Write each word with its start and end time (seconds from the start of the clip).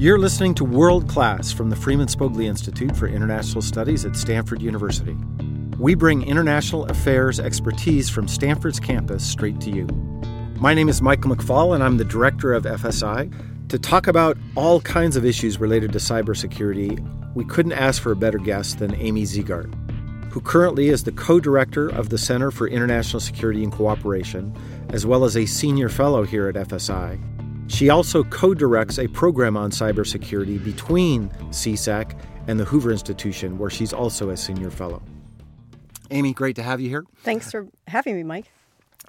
You're 0.00 0.18
listening 0.18 0.54
to 0.54 0.64
World 0.64 1.10
Class 1.10 1.52
from 1.52 1.68
the 1.68 1.76
Freeman 1.76 2.06
Spogli 2.06 2.46
Institute 2.46 2.96
for 2.96 3.06
International 3.06 3.60
Studies 3.60 4.06
at 4.06 4.16
Stanford 4.16 4.62
University. 4.62 5.14
We 5.78 5.94
bring 5.94 6.22
international 6.22 6.86
affairs 6.86 7.38
expertise 7.38 8.08
from 8.08 8.26
Stanford's 8.26 8.80
campus 8.80 9.22
straight 9.22 9.60
to 9.60 9.70
you. 9.70 9.86
My 10.56 10.72
name 10.72 10.88
is 10.88 11.02
Michael 11.02 11.36
McFaul, 11.36 11.74
and 11.74 11.84
I'm 11.84 11.98
the 11.98 12.06
director 12.06 12.54
of 12.54 12.64
FSI. 12.64 13.68
To 13.68 13.78
talk 13.78 14.06
about 14.06 14.38
all 14.54 14.80
kinds 14.80 15.16
of 15.16 15.26
issues 15.26 15.60
related 15.60 15.92
to 15.92 15.98
cybersecurity, 15.98 17.34
we 17.34 17.44
couldn't 17.44 17.72
ask 17.72 18.00
for 18.00 18.12
a 18.12 18.16
better 18.16 18.38
guest 18.38 18.78
than 18.78 18.94
Amy 18.94 19.24
Zegart, 19.24 19.70
who 20.32 20.40
currently 20.40 20.88
is 20.88 21.04
the 21.04 21.12
co 21.12 21.40
director 21.40 21.90
of 21.90 22.08
the 22.08 22.16
Center 22.16 22.50
for 22.50 22.66
International 22.66 23.20
Security 23.20 23.62
and 23.62 23.70
Cooperation, 23.70 24.56
as 24.94 25.04
well 25.04 25.24
as 25.24 25.36
a 25.36 25.44
senior 25.44 25.90
fellow 25.90 26.22
here 26.22 26.48
at 26.48 26.54
FSI. 26.54 27.20
She 27.70 27.88
also 27.88 28.24
co 28.24 28.52
directs 28.52 28.98
a 28.98 29.06
program 29.06 29.56
on 29.56 29.70
cybersecurity 29.70 30.62
between 30.62 31.28
CISAC 31.50 32.18
and 32.48 32.58
the 32.58 32.64
Hoover 32.64 32.90
Institution, 32.90 33.58
where 33.58 33.70
she's 33.70 33.92
also 33.92 34.30
a 34.30 34.36
senior 34.36 34.70
fellow. 34.70 35.00
Amy, 36.10 36.34
great 36.34 36.56
to 36.56 36.64
have 36.64 36.80
you 36.80 36.88
here. 36.88 37.04
Thanks 37.22 37.50
for 37.52 37.68
having 37.86 38.16
me, 38.16 38.24
Mike. 38.24 38.50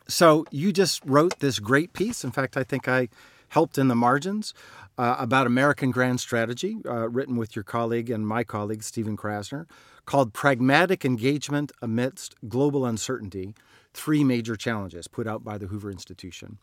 So, 0.07 0.45
you 0.51 0.71
just 0.71 1.01
wrote 1.05 1.39
this 1.39 1.57
great 1.57 1.93
piece. 1.93 2.23
In 2.23 2.31
fact, 2.31 2.55
I 2.55 2.63
think 2.63 2.87
I 2.87 3.09
helped 3.49 3.79
in 3.79 3.87
the 3.87 3.95
margins 3.95 4.53
uh, 4.97 5.15
about 5.17 5.47
American 5.47 5.89
Grand 5.89 6.19
Strategy, 6.19 6.77
uh, 6.85 7.09
written 7.09 7.37
with 7.37 7.55
your 7.55 7.63
colleague 7.63 8.11
and 8.11 8.27
my 8.27 8.43
colleague, 8.43 8.83
Stephen 8.83 9.17
Krasner, 9.17 9.65
called 10.05 10.33
Pragmatic 10.33 11.03
Engagement 11.03 11.71
Amidst 11.81 12.35
Global 12.47 12.85
Uncertainty 12.85 13.55
Three 13.93 14.23
Major 14.23 14.55
Challenges, 14.55 15.07
put 15.07 15.27
out 15.27 15.43
by 15.43 15.57
the 15.57 15.67
Hoover 15.67 15.89
Institution. 15.89 16.59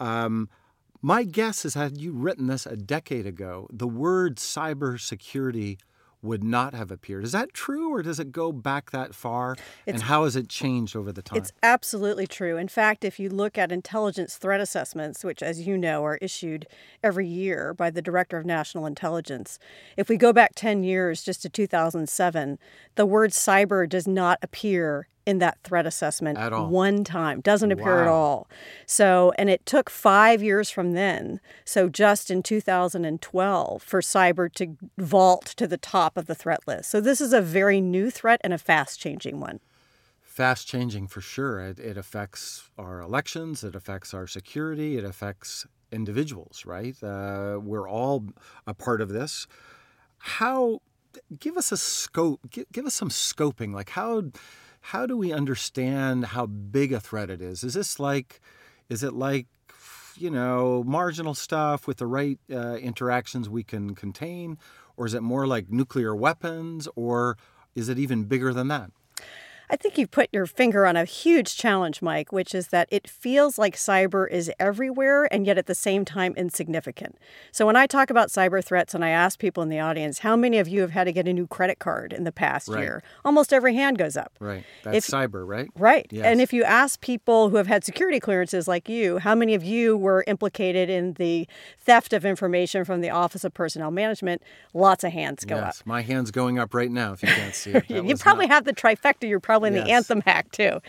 Um, 0.00 0.48
my 1.02 1.24
guess 1.24 1.64
is 1.64 1.74
had 1.74 1.98
you 1.98 2.12
written 2.12 2.46
this 2.46 2.66
a 2.66 2.76
decade 2.76 3.26
ago, 3.26 3.68
the 3.72 3.86
word 3.86 4.36
cybersecurity 4.36 5.78
would 6.22 6.42
not 6.42 6.74
have 6.74 6.90
appeared. 6.90 7.24
Is 7.24 7.32
that 7.32 7.54
true, 7.54 7.94
or 7.94 8.02
does 8.02 8.18
it 8.18 8.32
go 8.32 8.52
back 8.52 8.90
that 8.90 9.14
far? 9.14 9.52
It's, 9.52 9.94
and 9.94 10.02
how 10.02 10.24
has 10.24 10.36
it 10.36 10.48
changed 10.48 10.96
over 10.96 11.12
the 11.12 11.22
time? 11.22 11.38
It's 11.38 11.52
absolutely 11.62 12.26
true. 12.26 12.56
In 12.56 12.68
fact, 12.68 13.04
if 13.04 13.20
you 13.20 13.28
look 13.28 13.56
at 13.56 13.70
intelligence 13.72 14.36
threat 14.36 14.60
assessments, 14.60 15.24
which, 15.24 15.42
as 15.42 15.66
you 15.66 15.78
know, 15.78 16.04
are 16.04 16.16
issued 16.16 16.66
every 17.02 17.26
year 17.26 17.72
by 17.72 17.90
the 17.90 18.02
Director 18.02 18.36
of 18.36 18.44
National 18.44 18.86
Intelligence, 18.86 19.58
if 19.96 20.08
we 20.08 20.16
go 20.16 20.32
back 20.32 20.52
10 20.56 20.82
years 20.82 21.22
just 21.22 21.42
to 21.42 21.48
2007, 21.48 22.58
the 22.96 23.06
word 23.06 23.30
cyber 23.30 23.88
does 23.88 24.08
not 24.08 24.38
appear 24.42 25.08
in 25.26 25.38
that 25.38 25.58
threat 25.64 25.86
assessment 25.86 26.38
at 26.38 26.52
all. 26.52 26.68
one 26.68 27.04
time. 27.04 27.40
Doesn't 27.40 27.72
appear 27.72 27.96
wow. 27.96 28.02
at 28.02 28.08
all. 28.08 28.48
So, 28.86 29.32
and 29.36 29.50
it 29.50 29.66
took 29.66 29.90
five 29.90 30.42
years 30.42 30.70
from 30.70 30.92
then. 30.92 31.40
So, 31.64 31.88
just 31.88 32.30
in 32.30 32.42
2012 32.42 33.82
for 33.82 34.00
cyber 34.00 34.52
to 34.54 34.76
vault 34.96 35.44
to 35.56 35.66
the 35.66 35.76
top 35.76 36.16
of 36.16 36.26
the 36.26 36.34
threat 36.34 36.60
list. 36.66 36.90
So, 36.90 37.00
this 37.00 37.20
is 37.20 37.32
a 37.32 37.42
very 37.42 37.80
new 37.80 38.10
threat 38.10 38.40
and 38.44 38.54
a 38.54 38.58
fast 38.58 39.00
changing 39.00 39.40
one. 39.40 39.60
Fast 40.22 40.68
changing 40.68 41.08
for 41.08 41.20
sure. 41.20 41.60
It, 41.60 41.80
it 41.80 41.96
affects 41.96 42.70
our 42.78 43.00
elections, 43.00 43.64
it 43.64 43.74
affects 43.74 44.14
our 44.14 44.26
security, 44.26 44.96
it 44.96 45.04
affects 45.04 45.66
individuals, 45.90 46.64
right? 46.64 46.94
Uh, 47.02 47.58
we're 47.60 47.88
all 47.88 48.26
a 48.66 48.74
part 48.74 49.00
of 49.00 49.08
this. 49.08 49.46
How, 50.18 50.80
give 51.38 51.56
us 51.56 51.72
a 51.72 51.76
scope, 51.76 52.40
give, 52.50 52.66
give 52.70 52.86
us 52.86 52.94
some 52.94 53.08
scoping. 53.08 53.72
Like, 53.74 53.90
how, 53.90 54.24
how 54.90 55.04
do 55.04 55.16
we 55.16 55.32
understand 55.32 56.26
how 56.26 56.46
big 56.46 56.92
a 56.92 57.00
threat 57.00 57.28
it 57.28 57.42
is? 57.42 57.64
Is 57.64 57.74
this 57.74 57.98
like, 57.98 58.40
is 58.88 59.02
it 59.02 59.14
like, 59.14 59.48
you 60.16 60.30
know, 60.30 60.84
marginal 60.86 61.34
stuff 61.34 61.88
with 61.88 61.96
the 61.96 62.06
right 62.06 62.38
uh, 62.52 62.76
interactions 62.76 63.48
we 63.48 63.64
can 63.64 63.96
contain? 63.96 64.58
Or 64.96 65.04
is 65.04 65.12
it 65.12 65.22
more 65.22 65.44
like 65.44 65.68
nuclear 65.70 66.14
weapons? 66.14 66.86
Or 66.94 67.36
is 67.74 67.88
it 67.88 67.98
even 67.98 68.24
bigger 68.24 68.54
than 68.54 68.68
that? 68.68 68.92
I 69.68 69.76
think 69.76 69.98
you've 69.98 70.10
put 70.10 70.28
your 70.32 70.46
finger 70.46 70.86
on 70.86 70.96
a 70.96 71.04
huge 71.04 71.56
challenge, 71.56 72.00
Mike, 72.00 72.32
which 72.32 72.54
is 72.54 72.68
that 72.68 72.88
it 72.90 73.08
feels 73.08 73.58
like 73.58 73.74
cyber 73.74 74.28
is 74.30 74.50
everywhere 74.60 75.32
and 75.32 75.46
yet 75.46 75.58
at 75.58 75.66
the 75.66 75.74
same 75.74 76.04
time 76.04 76.34
insignificant. 76.36 77.18
So 77.50 77.66
when 77.66 77.76
I 77.76 77.86
talk 77.86 78.10
about 78.10 78.28
cyber 78.28 78.64
threats 78.64 78.94
and 78.94 79.04
I 79.04 79.10
ask 79.10 79.38
people 79.38 79.62
in 79.62 79.68
the 79.68 79.80
audience, 79.80 80.20
how 80.20 80.36
many 80.36 80.58
of 80.58 80.68
you 80.68 80.80
have 80.82 80.92
had 80.92 81.04
to 81.04 81.12
get 81.12 81.26
a 81.26 81.32
new 81.32 81.46
credit 81.46 81.78
card 81.78 82.12
in 82.12 82.24
the 82.24 82.32
past 82.32 82.68
right. 82.68 82.80
year? 82.80 83.02
Almost 83.24 83.52
every 83.52 83.74
hand 83.74 83.98
goes 83.98 84.16
up. 84.16 84.32
Right. 84.38 84.64
That's 84.84 84.98
if, 84.98 85.06
cyber, 85.06 85.46
right? 85.46 85.68
Right. 85.76 86.06
Yes. 86.10 86.24
And 86.26 86.40
if 86.40 86.52
you 86.52 86.62
ask 86.62 87.00
people 87.00 87.50
who 87.50 87.56
have 87.56 87.66
had 87.66 87.84
security 87.84 88.20
clearances 88.20 88.68
like 88.68 88.88
you, 88.88 89.18
how 89.18 89.34
many 89.34 89.54
of 89.54 89.64
you 89.64 89.96
were 89.96 90.22
implicated 90.26 90.88
in 90.88 91.14
the 91.14 91.48
theft 91.78 92.12
of 92.12 92.24
information 92.24 92.84
from 92.84 93.00
the 93.00 93.10
Office 93.10 93.42
of 93.44 93.52
Personnel 93.52 93.90
Management? 93.90 94.42
Lots 94.74 95.02
of 95.02 95.12
hands 95.12 95.44
go 95.44 95.56
yes. 95.56 95.80
up. 95.80 95.86
My 95.86 96.02
hand's 96.02 96.30
going 96.30 96.58
up 96.58 96.72
right 96.72 96.90
now 96.90 97.12
if 97.14 97.22
you 97.22 97.28
can't 97.28 97.54
see 97.54 97.70
it. 97.74 97.90
you 97.90 98.16
probably 98.16 98.46
not... 98.46 98.54
have 98.54 98.64
the 98.64 98.72
trifecta. 98.72 99.28
You're 99.28 99.40
probably 99.40 99.55
in 99.64 99.74
yes. 99.74 99.84
the 99.84 99.92
Anthem 99.92 100.20
hack 100.22 100.50
too. 100.52 100.80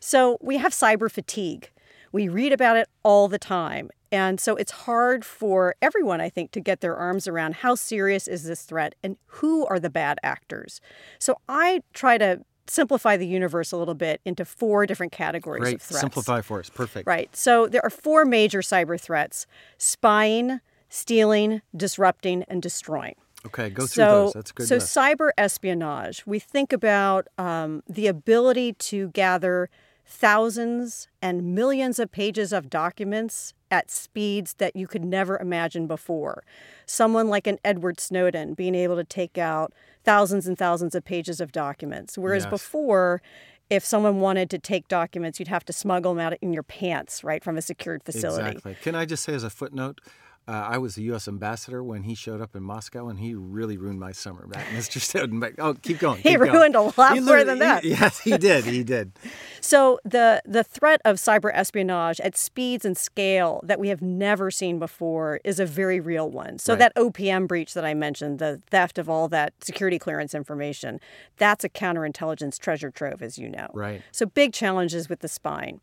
So 0.00 0.38
we 0.40 0.58
have 0.58 0.72
cyber 0.72 1.10
fatigue. 1.10 1.70
We 2.12 2.28
read 2.28 2.52
about 2.52 2.76
it 2.76 2.88
all 3.02 3.28
the 3.28 3.38
time. 3.38 3.90
And 4.10 4.40
so 4.40 4.56
it's 4.56 4.72
hard 4.72 5.24
for 5.24 5.74
everyone, 5.82 6.20
I 6.20 6.30
think, 6.30 6.50
to 6.52 6.60
get 6.60 6.80
their 6.80 6.96
arms 6.96 7.28
around 7.28 7.56
how 7.56 7.74
serious 7.74 8.26
is 8.26 8.44
this 8.44 8.62
threat 8.62 8.94
and 9.02 9.18
who 9.26 9.66
are 9.66 9.78
the 9.78 9.90
bad 9.90 10.18
actors. 10.22 10.80
So 11.18 11.36
I 11.48 11.82
try 11.92 12.16
to 12.16 12.40
simplify 12.66 13.16
the 13.16 13.26
universe 13.26 13.72
a 13.72 13.76
little 13.76 13.94
bit 13.94 14.20
into 14.24 14.44
four 14.44 14.86
different 14.86 15.12
categories 15.12 15.62
Great. 15.62 15.74
of 15.76 15.82
threats. 15.82 16.00
Simplify 16.00 16.40
for 16.40 16.60
us. 16.60 16.70
Perfect. 16.70 17.06
Right. 17.06 17.34
So 17.34 17.66
there 17.66 17.84
are 17.84 17.90
four 17.90 18.24
major 18.24 18.60
cyber 18.60 19.00
threats 19.00 19.46
spying, 19.78 20.60
stealing, 20.88 21.62
disrupting, 21.76 22.44
and 22.48 22.62
destroying. 22.62 23.16
Okay, 23.46 23.70
go 23.70 23.86
through 23.86 24.04
so, 24.04 24.24
those. 24.24 24.32
That's 24.32 24.52
good. 24.52 24.66
So, 24.66 24.76
cyber 24.78 25.30
espionage, 25.38 26.26
we 26.26 26.38
think 26.38 26.72
about 26.72 27.28
um, 27.38 27.82
the 27.88 28.06
ability 28.06 28.72
to 28.74 29.08
gather 29.08 29.70
thousands 30.04 31.06
and 31.20 31.54
millions 31.54 31.98
of 31.98 32.10
pages 32.10 32.52
of 32.52 32.70
documents 32.70 33.52
at 33.70 33.90
speeds 33.90 34.54
that 34.54 34.74
you 34.74 34.86
could 34.86 35.04
never 35.04 35.38
imagine 35.38 35.86
before. 35.86 36.42
Someone 36.86 37.28
like 37.28 37.46
an 37.46 37.58
Edward 37.62 38.00
Snowden 38.00 38.54
being 38.54 38.74
able 38.74 38.96
to 38.96 39.04
take 39.04 39.36
out 39.36 39.72
thousands 40.04 40.46
and 40.46 40.56
thousands 40.56 40.94
of 40.94 41.04
pages 41.04 41.40
of 41.40 41.52
documents, 41.52 42.16
whereas 42.16 42.44
yes. 42.44 42.50
before, 42.50 43.20
if 43.68 43.84
someone 43.84 44.20
wanted 44.20 44.48
to 44.50 44.58
take 44.58 44.88
documents, 44.88 45.38
you'd 45.38 45.48
have 45.48 45.64
to 45.66 45.72
smuggle 45.74 46.14
them 46.14 46.24
out 46.24 46.32
in 46.40 46.54
your 46.54 46.62
pants, 46.62 47.22
right, 47.22 47.44
from 47.44 47.58
a 47.58 47.62
secured 47.62 48.02
facility. 48.02 48.48
Exactly. 48.48 48.76
Can 48.80 48.94
I 48.94 49.04
just 49.04 49.22
say 49.22 49.34
as 49.34 49.44
a 49.44 49.50
footnote, 49.50 50.00
uh, 50.48 50.66
I 50.70 50.78
was 50.78 50.94
the 50.94 51.02
U.S. 51.02 51.28
ambassador 51.28 51.84
when 51.84 52.04
he 52.04 52.14
showed 52.14 52.40
up 52.40 52.56
in 52.56 52.62
Moscow, 52.62 53.08
and 53.08 53.20
he 53.20 53.34
really 53.34 53.76
ruined 53.76 54.00
my 54.00 54.12
summer. 54.12 54.44
Right, 54.46 54.64
Mr. 54.72 54.98
Snowden. 54.98 55.44
Oh, 55.58 55.74
keep 55.74 55.98
going. 55.98 56.22
he 56.22 56.30
keep 56.30 56.40
ruined 56.40 56.72
going. 56.72 56.92
a 56.96 57.00
lot 57.00 57.20
more 57.20 57.44
than 57.44 57.58
that. 57.58 57.84
He, 57.84 57.90
yes, 57.90 58.20
he 58.20 58.38
did. 58.38 58.64
He 58.64 58.82
did. 58.82 59.12
so 59.60 60.00
the 60.04 60.40
the 60.46 60.64
threat 60.64 61.02
of 61.04 61.16
cyber 61.16 61.50
espionage 61.52 62.18
at 62.20 62.34
speeds 62.34 62.86
and 62.86 62.96
scale 62.96 63.60
that 63.62 63.78
we 63.78 63.88
have 63.88 64.00
never 64.00 64.50
seen 64.50 64.78
before 64.78 65.40
is 65.44 65.60
a 65.60 65.66
very 65.66 66.00
real 66.00 66.30
one. 66.30 66.58
So 66.58 66.72
right. 66.72 66.78
that 66.78 66.94
OPM 66.96 67.46
breach 67.46 67.74
that 67.74 67.84
I 67.84 67.92
mentioned, 67.92 68.38
the 68.38 68.62
theft 68.70 68.96
of 68.96 69.10
all 69.10 69.28
that 69.28 69.52
security 69.62 69.98
clearance 69.98 70.34
information, 70.34 70.98
that's 71.36 71.62
a 71.62 71.68
counterintelligence 71.68 72.58
treasure 72.58 72.90
trove, 72.90 73.20
as 73.20 73.36
you 73.38 73.50
know. 73.50 73.68
Right. 73.74 74.00
So 74.12 74.24
big 74.24 74.54
challenges 74.54 75.10
with 75.10 75.20
the 75.20 75.28
spine. 75.28 75.82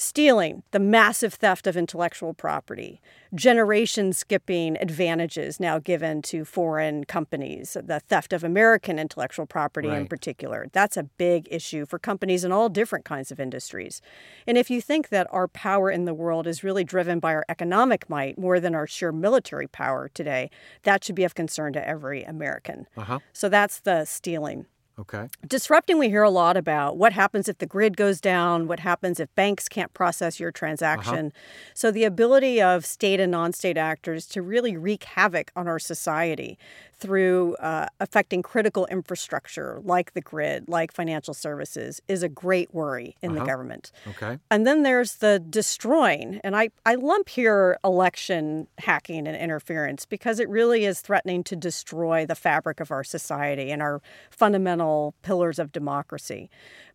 Stealing, 0.00 0.62
the 0.70 0.78
massive 0.78 1.34
theft 1.34 1.66
of 1.66 1.76
intellectual 1.76 2.32
property, 2.32 3.00
generation 3.34 4.12
skipping 4.12 4.76
advantages 4.76 5.58
now 5.58 5.80
given 5.80 6.22
to 6.22 6.44
foreign 6.44 7.02
companies, 7.02 7.76
the 7.82 7.98
theft 7.98 8.32
of 8.32 8.44
American 8.44 9.00
intellectual 9.00 9.44
property 9.44 9.88
right. 9.88 10.02
in 10.02 10.06
particular. 10.06 10.68
That's 10.70 10.96
a 10.96 11.02
big 11.02 11.48
issue 11.50 11.84
for 11.84 11.98
companies 11.98 12.44
in 12.44 12.52
all 12.52 12.68
different 12.68 13.04
kinds 13.04 13.32
of 13.32 13.40
industries. 13.40 14.00
And 14.46 14.56
if 14.56 14.70
you 14.70 14.80
think 14.80 15.08
that 15.08 15.26
our 15.32 15.48
power 15.48 15.90
in 15.90 16.04
the 16.04 16.14
world 16.14 16.46
is 16.46 16.62
really 16.62 16.84
driven 16.84 17.18
by 17.18 17.34
our 17.34 17.44
economic 17.48 18.08
might 18.08 18.38
more 18.38 18.60
than 18.60 18.76
our 18.76 18.86
sheer 18.86 19.10
military 19.10 19.66
power 19.66 20.08
today, 20.14 20.48
that 20.84 21.02
should 21.02 21.16
be 21.16 21.24
of 21.24 21.34
concern 21.34 21.72
to 21.72 21.84
every 21.84 22.22
American. 22.22 22.86
Uh-huh. 22.96 23.18
So 23.32 23.48
that's 23.48 23.80
the 23.80 24.04
stealing. 24.04 24.66
Okay. 24.98 25.28
Disrupting, 25.46 25.98
we 25.98 26.08
hear 26.08 26.24
a 26.24 26.30
lot 26.30 26.56
about 26.56 26.96
what 26.96 27.12
happens 27.12 27.48
if 27.48 27.58
the 27.58 27.66
grid 27.66 27.96
goes 27.96 28.20
down, 28.20 28.66
what 28.66 28.80
happens 28.80 29.20
if 29.20 29.32
banks 29.36 29.68
can't 29.68 29.94
process 29.94 30.40
your 30.40 30.50
transaction. 30.50 31.26
Uh-huh. 31.26 31.70
So, 31.74 31.90
the 31.92 32.02
ability 32.02 32.60
of 32.60 32.84
state 32.84 33.20
and 33.20 33.30
non 33.30 33.52
state 33.52 33.76
actors 33.76 34.26
to 34.26 34.42
really 34.42 34.76
wreak 34.76 35.04
havoc 35.04 35.52
on 35.54 35.68
our 35.68 35.78
society 35.78 36.58
through 36.98 37.54
uh, 37.56 37.86
affecting 38.00 38.42
critical 38.42 38.86
infrastructure 38.86 39.80
like 39.84 40.14
the 40.14 40.20
grid, 40.20 40.68
like 40.68 40.92
financial 40.92 41.34
services, 41.34 42.02
is 42.08 42.22
a 42.22 42.28
great 42.28 42.74
worry 42.74 43.16
in 43.22 43.30
uh-huh. 43.30 43.40
the 43.40 43.46
government. 43.46 43.92
Okay. 44.06 44.38
And 44.50 44.66
then 44.66 44.82
there's 44.82 45.16
the 45.16 45.38
destroying. 45.38 46.40
And 46.42 46.56
I, 46.56 46.70
I 46.84 46.96
lump 46.96 47.28
here 47.28 47.78
election 47.84 48.66
hacking 48.78 49.26
and 49.26 49.36
interference 49.36 50.06
because 50.06 50.40
it 50.40 50.48
really 50.48 50.84
is 50.84 51.00
threatening 51.00 51.44
to 51.44 51.56
destroy 51.56 52.26
the 52.26 52.34
fabric 52.34 52.80
of 52.80 52.90
our 52.90 53.04
society 53.04 53.70
and 53.70 53.80
our 53.80 54.02
fundamental 54.30 55.14
pillars 55.22 55.58
of 55.58 55.72
democracy. 55.72 56.50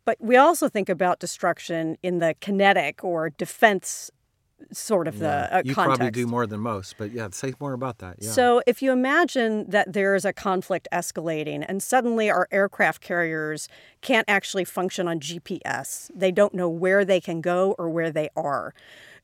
But 0.06 0.17
we 0.19 0.35
also 0.35 0.67
think 0.67 0.89
about 0.89 1.19
destruction 1.19 1.97
in 2.03 2.19
the 2.19 2.35
kinetic 2.41 3.03
or 3.03 3.29
defense 3.29 4.11
sort 4.71 5.07
of 5.07 5.15
Yeah. 5.15 5.19
the 5.48 5.56
uh, 5.57 5.62
you 5.65 5.74
context. 5.75 6.00
probably 6.00 6.12
do 6.12 6.27
more 6.27 6.48
than 6.48 6.60
most, 6.60 6.95
but 6.98 7.12
yeah, 7.12 7.27
say 7.31 7.54
more 7.60 7.74
about 7.74 7.98
that. 8.00 8.18
Yeah. 8.19 8.31
So, 8.31 8.62
if 8.65 8.81
you 8.81 8.92
imagine 8.92 9.69
that 9.69 9.94
there 9.94 10.15
is 10.15 10.25
a 10.25 10.33
conflict 10.33 10.88
escalating 10.92 11.65
and 11.68 11.81
suddenly 11.83 12.30
our 12.30 12.48
aircraft 12.51 13.01
carriers 13.01 13.68
can't 14.01 14.25
actually 14.27 14.65
function 14.65 15.07
on 15.07 15.19
GPS, 15.19 16.10
they 16.15 16.31
don't 16.31 16.54
know 16.54 16.69
where 16.69 17.04
they 17.06 17.19
can 17.21 17.42
go 17.42 17.75
or 17.77 17.89
where 17.89 18.12
they 18.12 18.30
are. 18.36 18.74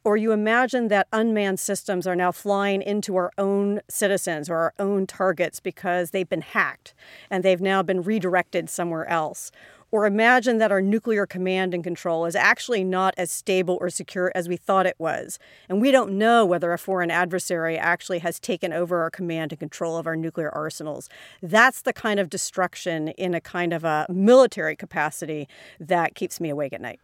Or 0.06 0.16
you 0.16 0.32
imagine 0.32 0.88
that 0.88 1.08
unmanned 1.12 1.60
systems 1.60 2.08
are 2.08 2.16
now 2.16 2.32
flying 2.32 2.82
into 2.82 3.18
our 3.18 3.32
own 3.38 3.82
citizens 3.90 4.50
or 4.50 4.56
our 4.56 4.74
own 4.80 5.06
targets 5.06 5.60
because 5.60 6.12
they've 6.12 6.30
been 6.30 6.42
hacked 6.42 6.94
and 7.30 7.44
they've 7.44 7.60
now 7.60 7.84
been 7.84 8.02
redirected 8.02 8.70
somewhere 8.70 9.06
else. 9.10 9.52
Or 9.92 10.06
imagine 10.06 10.58
that 10.60 10.72
our 10.72 10.82
nuclear 10.82 11.26
command 11.26 11.74
and 11.74 11.84
control 11.84 12.26
is 12.26 12.36
actually 12.36 12.84
not 12.84 13.16
as 13.18 13.32
stable 13.32 13.78
or 13.82 13.90
secure 13.90 14.32
as 14.36 14.48
we 14.48 14.56
thought 14.56 14.86
it 14.86 14.96
was. 15.00 15.40
And 15.68 15.82
we 15.82 15.92
don't 15.92 16.14
know 16.14 16.46
whether 16.46 16.72
a 16.72 16.78
foreign 16.78 17.10
adversary 17.10 17.78
actually 17.78 18.20
has 18.20 18.40
taken 18.40 18.72
over 18.72 19.02
our 19.02 19.10
command 19.10 19.52
and 19.52 19.60
control 19.60 19.98
of 19.98 20.06
our 20.06 20.16
nuclear 20.16 20.50
arsenals. 20.50 21.10
That's 21.42 21.82
the 21.82 21.94
kind 21.94 22.20
of 22.20 22.30
destruction 22.30 23.10
in 23.10 23.34
a 23.34 23.42
kind 23.42 23.74
of 23.74 23.84
a 23.84 24.06
military 24.10 24.76
capacity 24.76 25.48
that 25.80 26.16
keeps 26.16 26.40
me 26.40 26.50
awake 26.50 26.74
at 26.74 26.82
night. 26.82 27.00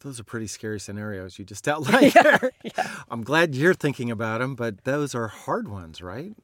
Those 0.00 0.20
are 0.20 0.24
pretty 0.24 0.46
scary 0.46 0.78
scenarios 0.80 1.38
you 1.38 1.44
just 1.44 1.66
outlined 1.68 2.12
there. 2.12 2.52
I'm 3.10 3.22
glad 3.22 3.54
you're 3.54 3.74
thinking 3.74 4.10
about 4.10 4.40
them, 4.40 4.54
but 4.54 4.84
those 4.84 5.14
are 5.14 5.28
hard 5.28 5.68
ones, 5.68 6.00
right? 6.00 6.34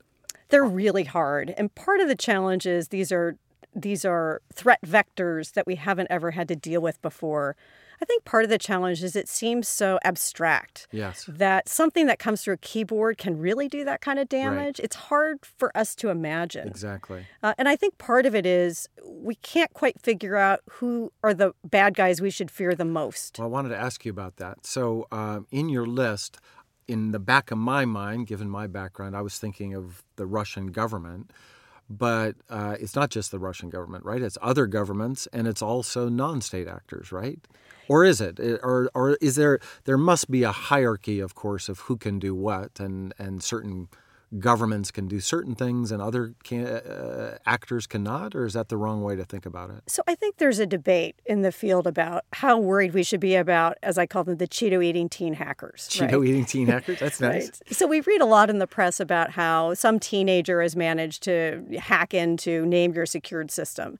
They're 0.48 0.64
really 0.64 1.04
hard. 1.04 1.54
And 1.56 1.74
part 1.74 2.00
of 2.00 2.08
the 2.08 2.14
challenge 2.14 2.66
is 2.66 2.88
these 2.88 3.10
are 3.10 3.36
these 3.74 4.04
are 4.04 4.42
threat 4.54 4.80
vectors 4.86 5.52
that 5.54 5.66
we 5.66 5.76
haven't 5.76 6.08
ever 6.10 6.32
had 6.32 6.48
to 6.48 6.56
deal 6.56 6.80
with 6.80 7.00
before. 7.02 7.56
I 8.00 8.04
think 8.04 8.24
part 8.24 8.42
of 8.42 8.50
the 8.50 8.58
challenge 8.58 9.00
is 9.02 9.14
it 9.14 9.28
seems 9.28 9.68
so 9.68 10.00
abstract 10.02 10.88
Yes. 10.90 11.24
that 11.28 11.68
something 11.68 12.06
that 12.06 12.18
comes 12.18 12.42
through 12.42 12.54
a 12.54 12.58
keyboard 12.58 13.16
can 13.16 13.38
really 13.38 13.68
do 13.68 13.84
that 13.84 14.00
kind 14.00 14.18
of 14.18 14.28
damage. 14.28 14.80
It's 14.80 14.96
hard 14.96 15.38
for 15.46 15.74
us 15.76 15.94
to 15.96 16.08
imagine. 16.08 16.66
Exactly. 16.66 17.26
Uh, 17.44 17.54
and 17.58 17.68
I 17.68 17.76
think 17.76 17.98
part 17.98 18.26
of 18.26 18.34
it 18.34 18.44
is 18.44 18.88
we 19.06 19.36
can't 19.36 19.72
quite 19.72 20.00
figure 20.00 20.34
out 20.36 20.60
who 20.68 21.12
are 21.22 21.32
the 21.32 21.52
bad 21.64 21.94
guys 21.94 22.20
we 22.20 22.30
should 22.30 22.50
fear 22.50 22.74
the 22.74 22.84
most. 22.84 23.38
Well, 23.38 23.46
I 23.46 23.50
wanted 23.50 23.68
to 23.68 23.78
ask 23.78 24.04
you 24.04 24.10
about 24.10 24.36
that. 24.38 24.66
So, 24.66 25.06
um, 25.12 25.46
in 25.52 25.68
your 25.68 25.86
list, 25.86 26.38
in 26.88 27.12
the 27.12 27.20
back 27.20 27.52
of 27.52 27.58
my 27.58 27.84
mind, 27.84 28.26
given 28.26 28.50
my 28.50 28.66
background, 28.66 29.16
I 29.16 29.22
was 29.22 29.38
thinking 29.38 29.74
of 29.74 30.02
the 30.16 30.26
Russian 30.26 30.72
government. 30.72 31.30
But 31.90 32.36
uh, 32.48 32.76
it's 32.80 32.94
not 32.94 33.10
just 33.10 33.30
the 33.30 33.38
Russian 33.38 33.68
government, 33.68 34.04
right? 34.04 34.22
It's 34.22 34.38
other 34.40 34.66
governments, 34.66 35.28
and 35.32 35.46
it's 35.46 35.60
also 35.60 36.08
non-state 36.08 36.66
actors, 36.66 37.12
right? 37.12 37.38
Or 37.88 38.04
is 38.04 38.20
it? 38.20 38.40
Or, 38.40 38.90
or 38.94 39.16
is 39.20 39.36
there? 39.36 39.58
There 39.84 39.98
must 39.98 40.30
be 40.30 40.42
a 40.42 40.52
hierarchy, 40.52 41.20
of 41.20 41.34
course, 41.34 41.68
of 41.68 41.80
who 41.80 41.96
can 41.96 42.18
do 42.18 42.34
what, 42.34 42.80
and 42.80 43.12
and 43.18 43.42
certain 43.42 43.88
governments 44.38 44.90
can 44.90 45.08
do 45.08 45.20
certain 45.20 45.54
things, 45.54 45.92
and 45.92 46.00
other 46.00 46.34
can, 46.42 46.66
uh, 46.66 47.38
actors 47.46 47.86
cannot. 47.86 48.34
Or 48.34 48.44
is 48.46 48.54
that 48.54 48.68
the 48.68 48.76
wrong 48.76 49.02
way 49.02 49.14
to 49.16 49.24
think 49.24 49.44
about 49.46 49.70
it? 49.70 49.82
So 49.86 50.02
I 50.06 50.14
think 50.14 50.38
there's 50.38 50.58
a 50.58 50.66
debate 50.66 51.16
in 51.26 51.42
the 51.42 51.52
field 51.52 51.86
about 51.86 52.24
how 52.32 52.58
worried 52.58 52.94
we 52.94 53.02
should 53.02 53.20
be 53.20 53.34
about, 53.36 53.76
as 53.82 53.98
I 53.98 54.06
call 54.06 54.24
them, 54.24 54.36
the 54.38 54.48
Cheeto 54.48 54.82
eating 54.84 55.08
teen 55.08 55.34
hackers. 55.34 55.88
right? 56.00 56.10
Cheeto 56.10 56.26
eating 56.26 56.44
teen 56.44 56.66
hackers. 56.74 56.98
That's 56.98 57.20
nice. 57.20 57.50
Right. 57.66 57.76
So 57.76 57.86
we 57.86 58.00
read 58.00 58.20
a 58.20 58.26
lot 58.26 58.48
in 58.50 58.58
the 58.58 58.66
press 58.66 59.00
about 59.00 59.30
how 59.32 59.74
some 59.74 59.98
teenager 59.98 60.62
has 60.62 60.74
managed 60.76 61.22
to 61.24 61.64
hack 61.78 62.14
into 62.14 62.64
name 62.66 62.94
your 62.94 63.06
secured 63.06 63.50
system. 63.50 63.98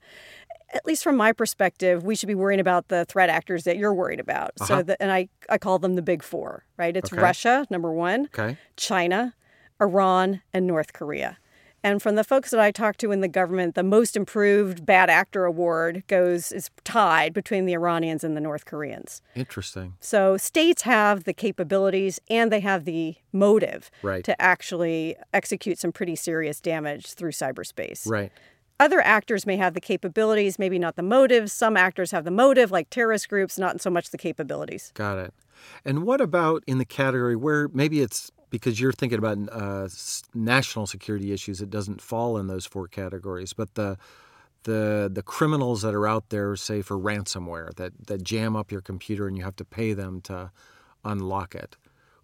At 0.73 0.85
least 0.87 1.03
from 1.03 1.15
my 1.15 1.31
perspective, 1.33 2.03
we 2.03 2.15
should 2.15 2.25
be 2.25 2.33
worrying 2.33 2.59
about 2.59 2.87
the 2.87 3.05
threat 3.05 3.29
actors 3.29 3.63
that 3.65 3.77
you're 3.77 3.93
worried 3.93 4.19
about. 4.19 4.57
So, 4.57 4.73
Uh-huh. 4.73 4.81
the, 4.83 4.99
and 5.01 5.11
I, 5.11 5.29
I 5.47 5.59
call 5.59 5.77
them 5.77 5.93
the 5.93 6.01
big 6.01 6.23
four, 6.23 6.65
right? 6.77 6.97
It's 6.97 7.13
Okay. 7.13 7.21
Russia, 7.21 7.67
number 7.69 7.91
one, 7.91 8.25
Okay. 8.35 8.57
China, 8.75 9.35
Iran, 9.83 10.41
and 10.53 10.65
North 10.65 10.93
Korea. 10.93 11.37
And 11.85 12.01
from 12.01 12.15
the 12.15 12.23
folks 12.23 12.51
that 12.51 12.61
I 12.61 12.71
talked 12.71 13.01
to 13.01 13.11
in 13.11 13.19
the 13.19 13.27
government, 13.27 13.75
the 13.75 13.83
most 13.83 14.15
improved 14.15 14.85
bad 14.85 15.09
actor 15.09 15.43
award 15.43 16.03
goes 16.07 16.53
is 16.53 16.69
tied 16.85 17.33
between 17.33 17.65
the 17.65 17.73
Iranians 17.73 18.23
and 18.23 18.37
the 18.37 18.41
North 18.41 18.63
Koreans. 18.63 19.21
Interesting. 19.35 19.95
So 19.99 20.37
states 20.37 20.83
have 20.83 21.25
the 21.25 21.33
capabilities 21.33 22.21
and 22.29 22.53
they 22.53 22.61
have 22.61 22.85
the 22.85 23.15
motive 23.33 23.91
Right. 24.01 24.23
to 24.23 24.41
actually 24.41 25.17
execute 25.33 25.77
some 25.77 25.91
pretty 25.91 26.15
serious 26.15 26.61
damage 26.61 27.15
through 27.15 27.31
cyberspace. 27.31 28.09
Right. 28.09 28.31
Other 28.79 29.01
actors 29.01 29.45
may 29.45 29.57
have 29.57 29.73
the 29.73 29.81
capabilities, 29.81 30.57
maybe 30.57 30.79
not 30.79 30.95
the 30.95 31.03
motives. 31.03 31.51
Some 31.51 31.75
actors 31.75 32.11
have 32.11 32.23
the 32.23 32.31
motive, 32.31 32.71
like 32.71 32.89
terrorist 32.89 33.27
groups, 33.27 33.59
not 33.59 33.81
so 33.81 33.89
much 33.89 34.09
the 34.11 34.17
capabilities. 34.17 34.91
Got 34.95 35.17
it. 35.17 35.33
And 35.83 36.03
what 36.03 36.21
about 36.21 36.63
in 36.65 36.77
the 36.77 36.85
category 36.85 37.35
where 37.35 37.67
maybe 37.73 37.99
it's 38.01 38.31
because 38.53 38.79
you're 38.79 38.91
thinking 38.91 39.17
about 39.17 39.39
uh, 39.51 39.89
national 40.35 40.85
security 40.85 41.33
issues, 41.33 41.59
it 41.59 41.71
doesn't 41.71 41.99
fall 41.99 42.37
in 42.37 42.45
those 42.45 42.67
four 42.67 42.87
categories, 42.87 43.51
but 43.51 43.73
the 43.73 43.97
the 44.61 45.09
the 45.11 45.23
criminals 45.23 45.81
that 45.81 45.95
are 45.95 46.07
out 46.07 46.29
there, 46.29 46.55
say 46.55 46.83
for 46.83 46.95
ransomware, 46.95 47.73
that 47.77 47.93
that 48.05 48.21
jam 48.21 48.55
up 48.55 48.71
your 48.71 48.81
computer 48.81 49.27
and 49.27 49.35
you 49.35 49.43
have 49.43 49.55
to 49.55 49.65
pay 49.65 49.93
them 49.93 50.21
to 50.21 50.51
unlock 51.03 51.55
it. 51.55 51.77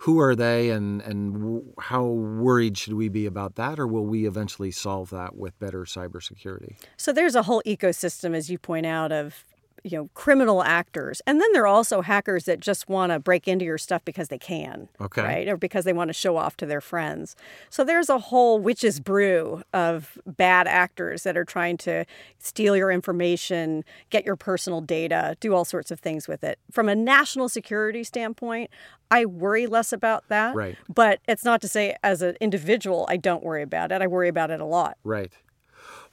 Who 0.03 0.19
are 0.19 0.35
they, 0.35 0.69
and 0.69 1.01
and 1.01 1.63
how 1.79 2.05
worried 2.05 2.77
should 2.77 2.93
we 2.93 3.09
be 3.09 3.25
about 3.25 3.55
that, 3.55 3.79
or 3.79 3.87
will 3.87 4.05
we 4.05 4.27
eventually 4.27 4.69
solve 4.69 5.09
that 5.09 5.35
with 5.35 5.57
better 5.57 5.83
cybersecurity? 5.83 6.75
So 6.95 7.11
there's 7.11 7.33
a 7.33 7.41
whole 7.41 7.63
ecosystem, 7.65 8.35
as 8.35 8.51
you 8.51 8.59
point 8.59 8.85
out, 8.85 9.11
of 9.11 9.45
you 9.83 9.97
know 9.97 10.09
criminal 10.13 10.63
actors, 10.63 11.21
and 11.27 11.41
then 11.41 11.51
there 11.53 11.63
are 11.63 11.67
also 11.67 12.01
hackers 12.01 12.45
that 12.45 12.59
just 12.59 12.89
want 12.89 13.11
to 13.11 13.19
break 13.19 13.47
into 13.47 13.65
your 13.65 13.77
stuff 13.77 14.03
because 14.05 14.27
they 14.29 14.37
can, 14.37 14.89
Okay. 15.01 15.21
right, 15.21 15.47
or 15.47 15.57
because 15.57 15.85
they 15.85 15.93
want 15.93 16.09
to 16.09 16.13
show 16.13 16.37
off 16.37 16.57
to 16.57 16.65
their 16.65 16.81
friends. 16.81 17.35
So 17.69 17.83
there's 17.83 18.09
a 18.09 18.17
whole 18.19 18.59
witch's 18.59 18.99
brew 18.99 19.61
of 19.73 20.17
bad 20.25 20.67
actors 20.67 21.23
that 21.23 21.37
are 21.37 21.45
trying 21.45 21.77
to 21.77 22.05
steal 22.37 22.75
your 22.75 22.91
information, 22.91 23.83
get 24.09 24.25
your 24.25 24.35
personal 24.35 24.81
data, 24.81 25.35
do 25.39 25.53
all 25.53 25.65
sorts 25.65 25.91
of 25.91 25.99
things 25.99 26.27
with 26.27 26.43
it. 26.43 26.59
From 26.71 26.89
a 26.89 26.95
national 26.95 27.49
security 27.49 28.03
standpoint, 28.03 28.69
I 29.11 29.25
worry 29.25 29.65
less 29.65 29.91
about 29.91 30.23
that. 30.29 30.55
Right. 30.55 30.77
But 30.87 31.19
it's 31.27 31.43
not 31.43 31.61
to 31.61 31.67
say 31.67 31.95
as 32.03 32.21
an 32.21 32.35
individual 32.39 33.05
I 33.09 33.17
don't 33.17 33.43
worry 33.43 33.63
about 33.63 33.91
it. 33.91 34.01
I 34.01 34.07
worry 34.07 34.27
about 34.27 34.51
it 34.51 34.61
a 34.61 34.65
lot. 34.65 34.97
Right. 35.03 35.33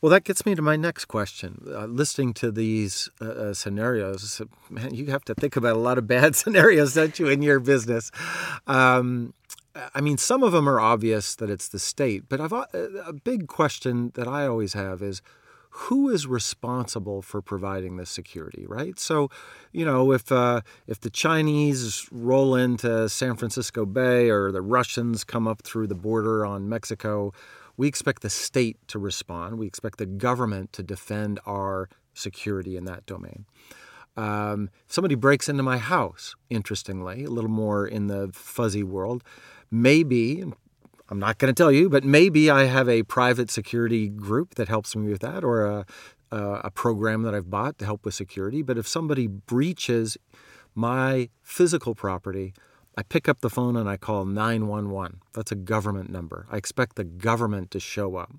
Well, 0.06 0.12
that 0.12 0.22
gets 0.22 0.46
me 0.46 0.54
to 0.54 0.62
my 0.62 0.76
next 0.76 1.06
question. 1.06 1.66
Uh, 1.66 1.86
listening 1.86 2.32
to 2.34 2.52
these 2.52 3.10
uh, 3.20 3.24
uh, 3.24 3.54
scenarios, 3.54 4.40
man, 4.70 4.94
you 4.94 5.06
have 5.06 5.24
to 5.24 5.34
think 5.34 5.56
about 5.56 5.74
a 5.74 5.80
lot 5.80 5.98
of 5.98 6.06
bad 6.16 6.36
scenarios, 6.36 6.94
don't 6.94 7.18
you, 7.18 7.26
in 7.26 7.42
your 7.42 7.58
business? 7.58 8.12
Um, 8.68 9.34
I 9.96 10.00
mean, 10.00 10.16
some 10.16 10.44
of 10.44 10.52
them 10.52 10.68
are 10.68 10.78
obvious 10.78 11.34
that 11.34 11.50
it's 11.50 11.66
the 11.66 11.80
state, 11.80 12.28
but 12.28 12.40
I've, 12.40 12.52
uh, 12.52 12.66
a 13.04 13.12
big 13.12 13.48
question 13.48 14.12
that 14.14 14.28
I 14.28 14.46
always 14.46 14.74
have 14.74 15.02
is 15.02 15.22
who 15.70 16.08
is 16.08 16.28
responsible 16.28 17.20
for 17.20 17.42
providing 17.42 17.96
this 17.96 18.08
security, 18.08 18.64
right? 18.64 19.00
So, 19.00 19.28
you 19.72 19.84
know, 19.84 20.12
if 20.12 20.30
uh, 20.30 20.60
if 20.86 21.00
the 21.00 21.10
Chinese 21.10 22.08
roll 22.12 22.54
into 22.54 23.08
San 23.08 23.34
Francisco 23.34 23.84
Bay 23.84 24.30
or 24.30 24.52
the 24.52 24.62
Russians 24.62 25.24
come 25.24 25.48
up 25.48 25.62
through 25.62 25.88
the 25.88 25.96
border 25.96 26.46
on 26.46 26.68
Mexico, 26.68 27.32
we 27.76 27.88
expect 27.88 28.22
the 28.22 28.30
state 28.30 28.76
to 28.88 28.98
respond. 28.98 29.58
We 29.58 29.66
expect 29.66 29.98
the 29.98 30.06
government 30.06 30.72
to 30.74 30.82
defend 30.82 31.40
our 31.46 31.88
security 32.14 32.76
in 32.76 32.84
that 32.86 33.06
domain. 33.06 33.44
Um, 34.16 34.70
somebody 34.86 35.14
breaks 35.14 35.48
into 35.48 35.62
my 35.62 35.76
house, 35.76 36.34
interestingly, 36.48 37.24
a 37.24 37.30
little 37.30 37.50
more 37.50 37.86
in 37.86 38.06
the 38.06 38.30
fuzzy 38.32 38.82
world, 38.82 39.22
maybe, 39.70 40.42
I'm 41.08 41.18
not 41.18 41.38
going 41.38 41.52
to 41.54 41.62
tell 41.62 41.70
you, 41.70 41.88
but 41.88 42.04
maybe 42.04 42.50
I 42.50 42.64
have 42.64 42.88
a 42.88 43.02
private 43.02 43.50
security 43.50 44.08
group 44.08 44.54
that 44.54 44.68
helps 44.68 44.96
me 44.96 45.10
with 45.10 45.20
that 45.20 45.44
or 45.44 45.66
a, 45.66 45.86
a, 46.32 46.60
a 46.64 46.70
program 46.70 47.22
that 47.22 47.34
I've 47.34 47.50
bought 47.50 47.78
to 47.78 47.84
help 47.84 48.04
with 48.04 48.14
security. 48.14 48.62
But 48.62 48.78
if 48.78 48.88
somebody 48.88 49.26
breaches 49.26 50.16
my 50.74 51.28
physical 51.42 51.94
property, 51.94 52.54
I 52.96 53.02
pick 53.02 53.28
up 53.28 53.40
the 53.40 53.50
phone 53.50 53.76
and 53.76 53.88
I 53.88 53.96
call 53.96 54.24
911. 54.24 55.20
That's 55.34 55.52
a 55.52 55.56
government 55.56 56.10
number. 56.10 56.46
I 56.50 56.56
expect 56.56 56.96
the 56.96 57.04
government 57.04 57.70
to 57.72 57.80
show 57.80 58.16
up. 58.16 58.32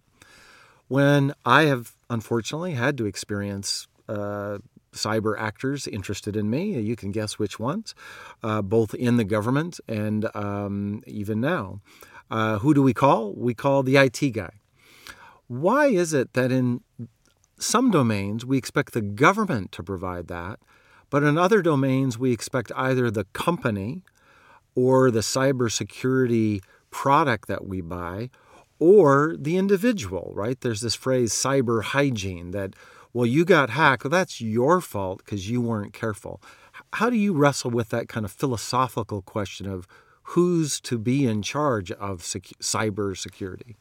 When 0.88 1.34
I 1.46 1.64
have 1.64 1.96
unfortunately 2.10 2.74
had 2.74 2.98
to 2.98 3.06
experience 3.06 3.88
uh, 4.10 4.60
cyber 4.94 5.36
actors 5.38 5.88
interested 5.88 6.36
in 6.36 6.50
me, 6.50 6.80
you 6.80 6.96
can 6.96 7.12
guess 7.12 7.38
which 7.38 7.60
ones, 7.60 7.94
uh, 8.42 8.62
both 8.62 8.94
in 8.94 9.18
the 9.18 9.24
government 9.24 9.80
and 9.88 10.34
um, 10.36 11.04
even 11.06 11.40
now. 11.40 11.82
Uh, 12.32 12.60
who 12.60 12.74
do 12.74 12.82
we 12.82 12.94
call? 12.94 13.34
We 13.34 13.54
call 13.54 13.84
the 13.84 13.98
IT 13.98 14.32
guy. 14.32 14.52
Why 15.48 15.88
is 15.88 16.14
it 16.14 16.34
that 16.34 16.52
in 16.52 16.82
some 17.60 17.92
domains 17.92 18.46
we 18.46 18.58
expect 18.58 18.94
the 18.94 19.02
government 19.02 19.72
to 19.74 19.84
provide 19.84 20.28
that, 20.28 20.60
but 21.10 21.24
in 21.24 21.38
other 21.38 21.62
domains 21.62 22.18
we 22.18 22.32
expect 22.32 22.72
either 22.76 23.10
the 23.10 23.26
company 23.26 24.04
or 24.78 25.10
the 25.10 25.22
cybersecurity 25.22 26.62
product 26.92 27.48
that 27.48 27.66
we 27.66 27.82
buy 27.82 28.30
or 28.78 29.36
the 29.36 29.58
individual, 29.58 30.32
right? 30.36 30.62
There's 30.62 30.82
this 30.82 30.94
phrase 30.94 31.34
cyber 31.34 31.82
hygiene 31.82 32.52
that, 32.52 32.76
well, 33.12 33.26
you 33.26 33.44
got 33.44 33.72
hacked. 33.72 34.04
Well, 34.04 34.12
that's 34.12 34.40
your 34.40 34.80
fault 34.80 35.26
because 35.26 35.50
you 35.50 35.62
weren't 35.62 35.94
careful. 35.94 36.40
How 36.94 37.10
do 37.10 37.16
you 37.16 37.34
wrestle 37.34 37.72
with 37.72 37.90
that 37.90 38.08
kind 38.08 38.24
of 38.24 38.32
philosophical 38.32 39.24
question 39.24 39.68
of 39.68 39.88
who's 40.22 40.80
to 40.82 41.00
be 41.00 41.26
in 41.26 41.42
charge 41.42 41.92
of 41.94 42.24
sec- 42.24 42.54
cyber 42.62 43.18
security? 43.18 43.76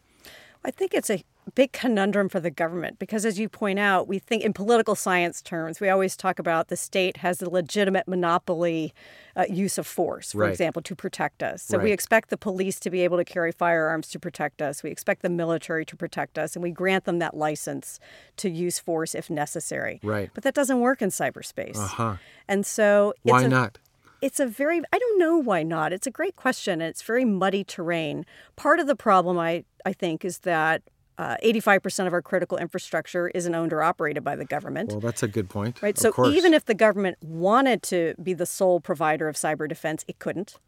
I 0.65 0.71
think 0.71 0.95
it's 0.95 1.11
a 1.11 1.23
big 1.55 1.73
conundrum 1.73 2.29
for 2.29 2.41
the 2.41 2.51
government 2.51 2.99
because, 2.99 3.25
as 3.25 3.39
you 3.39 3.49
point 3.49 3.79
out, 3.79 4.09
we 4.09 4.19
think 4.19 4.43
in 4.43 4.53
political 4.53 4.95
science 4.95 5.41
terms, 5.41 5.81
we 5.81 5.89
always 5.89 6.17
talk 6.17 6.39
about 6.39 6.69
the 6.69 6.77
state 6.77 7.19
has 7.19 7.41
a 7.41 7.49
legitimate 7.49 8.09
monopoly 8.09 8.93
uh, 9.37 9.45
use 9.49 9.79
of 9.79 9.87
force, 9.87 10.33
for 10.33 10.39
Right. 10.39 10.51
example, 10.51 10.83
to 10.83 10.97
protect 10.97 11.43
us. 11.43 11.63
So 11.63 11.79
we 11.79 11.93
expect 11.93 12.31
the 12.31 12.37
police 12.37 12.81
to 12.81 12.91
be 12.91 13.03
able 13.03 13.17
to 13.19 13.25
carry 13.25 13.53
firearms 13.53 14.09
to 14.09 14.19
protect 14.19 14.61
us. 14.61 14.83
We 14.83 14.91
expect 14.91 15.23
the 15.23 15.29
military 15.29 15.85
to 15.87 15.97
protect 15.97 16.39
us, 16.39 16.57
and 16.57 16.63
we 16.63 16.71
grant 16.71 17.05
them 17.05 17.19
that 17.21 17.37
license 17.37 18.01
to 18.39 18.51
use 18.51 18.79
force 18.79 19.15
if 19.15 19.31
necessary. 19.31 20.01
Right. 20.03 20.31
But 20.35 20.43
that 20.45 20.55
doesn't 20.55 20.81
work 20.81 21.01
in 21.01 21.11
cyberspace. 21.11 21.77
Uh 21.77 21.87
huh. 21.87 22.17
And 22.49 22.67
so 22.67 23.15
it's 23.25 23.33
Why 23.33 23.43
a- 23.43 23.49
not? 23.49 23.79
it's 24.23 24.41
a 24.41 24.47
very 24.47 24.81
I 24.93 24.99
don't 24.99 25.19
know 25.19 25.37
why 25.37 25.63
not. 25.63 25.93
It's 25.93 26.07
a 26.07 26.11
great 26.11 26.35
question. 26.37 26.81
and 26.81 26.89
It's 26.91 27.03
very 27.03 27.25
muddy 27.25 27.63
terrain. 27.63 28.25
Part 28.57 28.81
of 28.81 28.87
the 28.87 28.97
problem 28.97 29.39
I 29.39 29.65
I 29.85 29.93
think 29.93 30.25
is 30.25 30.39
that 30.41 30.83
uh, 31.19 31.37
85% 31.45 32.07
of 32.07 32.13
our 32.13 32.23
critical 32.23 32.59
infrastructure 32.59 33.29
isn't 33.29 33.55
owned 33.55 33.73
or 33.73 33.83
operated 33.83 34.23
by 34.23 34.37
the 34.37 34.45
government. 34.45 34.91
Well, 34.91 35.01
that's 35.01 35.23
a 35.23 35.29
good 35.29 35.49
point. 35.49 35.81
right. 35.83 35.97
Of 35.97 36.01
So 36.03 36.13
course. 36.13 36.35
even 36.35 36.53
if 36.55 36.65
the 36.67 36.75
government 36.75 37.17
wanted 37.23 37.83
to 37.85 38.15
be 38.23 38.35
the 38.35 38.47
sole 38.47 38.81
provider 38.81 39.29
of 39.29 39.37
cyber 39.37 39.69
defense, 39.69 40.05
it 40.09 40.19
couldn't. 40.19 40.59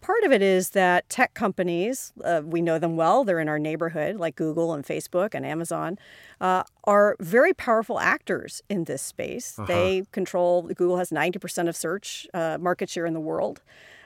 Part 0.00 0.24
of 0.24 0.32
it 0.32 0.42
is 0.42 0.70
that 0.70 1.08
tech 1.08 1.32
companies, 1.32 2.12
uh, 2.22 2.42
we 2.44 2.60
know 2.60 2.78
them 2.78 2.94
well, 2.94 3.24
they're 3.24 3.40
in 3.40 3.48
our 3.48 3.58
neighborhood, 3.58 4.16
like 4.16 4.36
Google 4.36 4.74
and 4.74 4.84
Facebook 4.84 5.30
and 5.34 5.46
Amazon, 5.46 5.98
uh, 6.42 6.64
are 6.84 7.16
very 7.20 7.54
powerful 7.54 7.98
actors 7.98 8.62
in 8.68 8.84
this 8.84 9.00
space. 9.00 9.58
Uh-huh. 9.58 9.66
They 9.66 10.02
control, 10.12 10.62
Google 10.64 10.98
has 10.98 11.08
90% 11.08 11.68
of 11.70 11.76
search 11.76 12.26
uh, 12.34 12.58
market 12.60 12.90
share 12.90 13.06
in 13.06 13.14
the 13.14 13.20
world. 13.20 13.62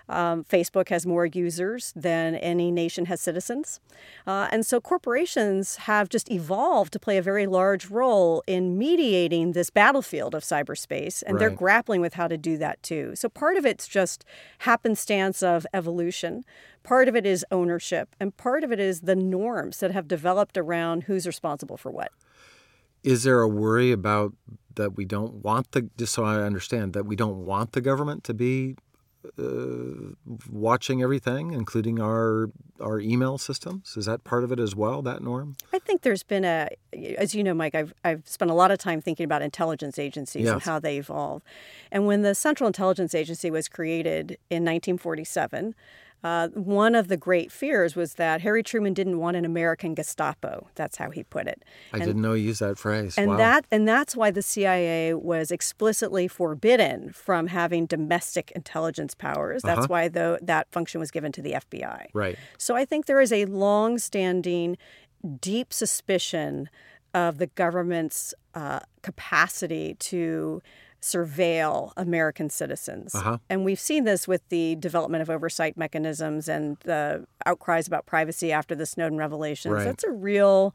Um, 0.08 0.44
Facebook 0.44 0.88
has 0.88 1.06
more 1.06 1.26
users 1.26 1.92
than 1.94 2.34
any 2.36 2.70
nation 2.70 3.06
has 3.06 3.20
citizens. 3.20 3.80
Uh, 4.26 4.48
and 4.50 4.64
so 4.64 4.80
corporations 4.80 5.76
have 5.76 6.08
just 6.08 6.30
evolved 6.30 6.92
to 6.94 6.98
play 6.98 7.18
a 7.18 7.22
very 7.22 7.46
large 7.46 7.90
role 7.90 8.42
in 8.46 8.78
mediating 8.78 9.52
this 9.52 9.70
battlefield 9.70 10.34
of 10.34 10.42
cyberspace, 10.42 11.22
and 11.26 11.38
they're 11.38 11.50
grappling 11.50 12.00
with 12.00 12.14
how 12.14 12.28
to 12.28 12.38
do 12.38 12.56
that 12.58 12.82
too. 12.82 13.14
So 13.14 13.28
part 13.28 13.56
of 13.56 13.66
it's 13.66 13.86
just 13.86 14.24
happenstance 14.58 15.42
of 15.42 15.66
evolution, 15.74 16.44
part 16.82 17.08
of 17.08 17.14
it 17.16 17.26
is 17.26 17.44
ownership, 17.50 18.14
and 18.18 18.36
part 18.36 18.64
of 18.64 18.72
it 18.72 18.80
is 18.80 19.02
the 19.02 19.16
norms 19.16 19.80
that 19.80 19.90
have 19.90 20.08
developed 20.08 20.56
around 20.56 21.04
who's 21.04 21.26
responsible 21.26 21.76
for 21.76 21.90
what. 21.90 22.10
Is 23.04 23.22
there 23.22 23.40
a 23.40 23.48
worry 23.48 23.92
about 23.92 24.32
that 24.74 24.96
we 24.96 25.04
don't 25.04 25.34
want 25.34 25.72
the 25.72 25.88
just 25.96 26.14
so 26.14 26.24
I 26.24 26.42
understand 26.42 26.92
that 26.94 27.04
we 27.04 27.16
don't 27.16 27.44
want 27.44 27.72
the 27.72 27.80
government 27.80 28.24
to 28.24 28.34
be 28.34 28.76
uh, 29.38 30.14
watching 30.50 31.02
everything, 31.02 31.52
including 31.52 32.00
our 32.00 32.50
our 32.80 33.00
email 33.00 33.38
systems? 33.38 33.96
Is 33.96 34.06
that 34.06 34.24
part 34.24 34.44
of 34.44 34.52
it 34.52 34.60
as 34.60 34.74
well? 34.74 35.02
That 35.02 35.22
norm? 35.22 35.56
I 35.72 35.78
think 35.78 36.02
there's 36.02 36.22
been 36.22 36.44
a, 36.44 36.68
as 37.16 37.34
you 37.34 37.42
know, 37.42 37.54
Mike, 37.54 37.74
I've, 37.74 37.92
I've 38.04 38.22
spent 38.28 38.50
a 38.50 38.54
lot 38.54 38.70
of 38.70 38.78
time 38.78 39.00
thinking 39.00 39.24
about 39.24 39.42
intelligence 39.42 39.98
agencies 39.98 40.48
and 40.48 40.62
how 40.62 40.78
they 40.78 40.98
evolve. 40.98 41.42
And 41.90 42.06
when 42.06 42.22
the 42.22 42.34
Central 42.34 42.66
Intelligence 42.68 43.14
Agency 43.14 43.50
was 43.50 43.68
created 43.68 44.38
in 44.50 44.62
1947, 44.64 45.74
uh, 46.24 46.48
one 46.48 46.94
of 46.96 47.06
the 47.08 47.16
great 47.16 47.52
fears 47.52 47.94
was 47.94 48.14
that 48.14 48.40
Harry 48.40 48.62
Truman 48.62 48.92
didn't 48.92 49.18
want 49.18 49.36
an 49.36 49.44
American 49.44 49.94
Gestapo. 49.94 50.66
That's 50.74 50.96
how 50.96 51.10
he 51.10 51.22
put 51.22 51.46
it. 51.46 51.64
I 51.92 51.98
And- 51.98 52.06
didn't 52.06 52.22
know 52.22 52.32
you 52.34 52.46
used 52.48 52.60
that 52.60 52.76
phrase. 52.78 53.16
and 53.16 53.28
wow. 53.32 53.36
that 53.36 53.66
and 53.70 53.86
that's 53.86 54.16
why 54.16 54.30
the 54.32 54.42
CIA 54.42 55.14
was 55.14 55.50
explicitly 55.52 56.26
forbidden 56.26 57.12
from 57.12 57.46
having 57.48 57.86
domestic 57.86 58.50
intelligence 58.52 59.14
powers. 59.14 59.62
That's 59.62 59.78
Uh-huh. 59.80 59.86
why 59.88 60.08
though 60.08 60.38
that 60.42 60.70
function 60.72 60.98
was 60.98 61.10
given 61.10 61.30
to 61.32 61.42
the 61.42 61.52
FBI. 61.54 62.06
right. 62.14 62.36
So 62.58 62.74
I 62.74 62.84
think 62.84 63.06
there 63.06 63.20
is 63.20 63.32
a 63.32 63.44
long-standing, 63.44 64.76
deep 65.40 65.72
suspicion 65.72 66.68
of 67.14 67.38
the 67.38 67.46
government's 67.46 68.34
uh, 68.54 68.80
capacity 69.02 69.94
to 69.94 70.60
surveil 71.00 71.92
American 71.96 72.50
citizens. 72.50 73.14
Uh-huh. 73.14 73.38
And 73.48 73.64
we've 73.64 73.78
seen 73.78 74.04
this 74.04 74.26
with 74.26 74.48
the 74.48 74.74
development 74.76 75.22
of 75.22 75.30
oversight 75.30 75.76
mechanisms 75.76 76.48
and 76.48 76.76
the 76.84 77.26
outcries 77.46 77.86
about 77.86 78.04
privacy 78.04 78.50
after 78.50 78.74
the 78.74 78.86
Snowden 78.86 79.16
revelations. 79.16 79.74
Right. 79.74 79.84
That's 79.84 80.04
a 80.04 80.10
real 80.10 80.74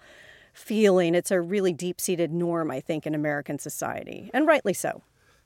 feeling. 0.54 1.16
It's 1.16 1.32
a 1.32 1.42
really 1.42 1.74
deep-seated 1.74 2.32
norm, 2.32 2.72
I 2.72 2.80
think, 2.80 3.06
in 3.06 3.14
American 3.16 3.60
society, 3.60 4.30
and 4.34 4.48
rightly 4.48 4.74
so. 4.74 5.02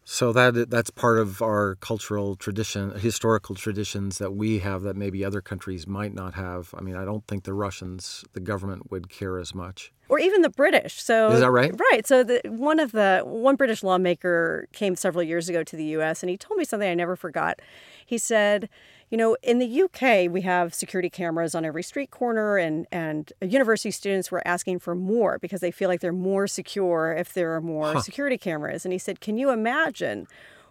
So 0.09 0.31
that 0.31 0.69
that's 0.69 0.89
part 0.89 1.19
of 1.19 1.41
our 1.41 1.75
cultural 1.75 2.37
tradition, 2.37 2.91
historical 2.91 3.55
traditions 3.55 4.19
that 4.19 4.33
we 4.33 4.59
have 4.59 4.83
that 4.83 4.95
maybe 4.95 5.25
other 5.25 5.41
countries 5.41 5.85
might 5.85 6.13
not 6.13 6.33
have. 6.35 6.73
I 6.77 6.81
mean, 6.81 6.95
I 6.95 7.03
don't 7.03 7.27
think 7.27 7.43
the 7.43 7.53
Russians, 7.53 8.23
the 8.31 8.39
government 8.39 8.89
would 8.89 9.09
care 9.09 9.37
as 9.37 9.53
much. 9.53 9.91
or 10.07 10.17
even 10.17 10.43
the 10.43 10.49
British. 10.49 11.03
So 11.03 11.31
Is 11.31 11.41
that 11.41 11.51
right? 11.51 11.77
Right. 11.91 12.07
So 12.07 12.23
the, 12.23 12.39
one 12.45 12.79
of 12.79 12.93
the 12.93 13.21
one 13.25 13.57
British 13.57 13.83
lawmaker 13.83 14.69
came 14.71 14.95
several 14.95 15.23
years 15.23 15.49
ago 15.49 15.61
to 15.61 15.75
the 15.75 15.83
U.S. 15.99 16.23
and 16.23 16.29
he 16.29 16.37
told 16.37 16.57
me 16.57 16.63
something 16.63 16.89
I 16.89 16.93
never 16.93 17.17
forgot. 17.17 17.59
He 18.05 18.17
said, 18.17 18.69
"You 19.09 19.17
know, 19.17 19.37
in 19.41 19.59
the 19.59 19.65
U.K. 19.65 20.27
we 20.27 20.41
have 20.41 20.73
security 20.73 21.09
cameras 21.09 21.55
on 21.55 21.63
every 21.65 21.83
street 21.83 22.11
corner, 22.11 22.57
and 22.57 22.85
and 22.91 23.31
university 23.41 23.91
students 23.91 24.31
were 24.31 24.45
asking 24.47 24.79
for 24.79 24.95
more 24.95 25.39
because 25.39 25.61
they 25.61 25.71
feel 25.71 25.89
like 25.89 26.01
they're 26.01 26.11
more 26.11 26.47
secure 26.47 27.13
if 27.17 27.33
there 27.33 27.53
are 27.55 27.61
more 27.61 27.93
security 28.01 28.37
cameras." 28.37 28.85
And 28.85 28.91
he 28.91 28.99
said, 28.99 29.19
"Can 29.21 29.37
you 29.37 29.49
imagine?" 29.49 30.27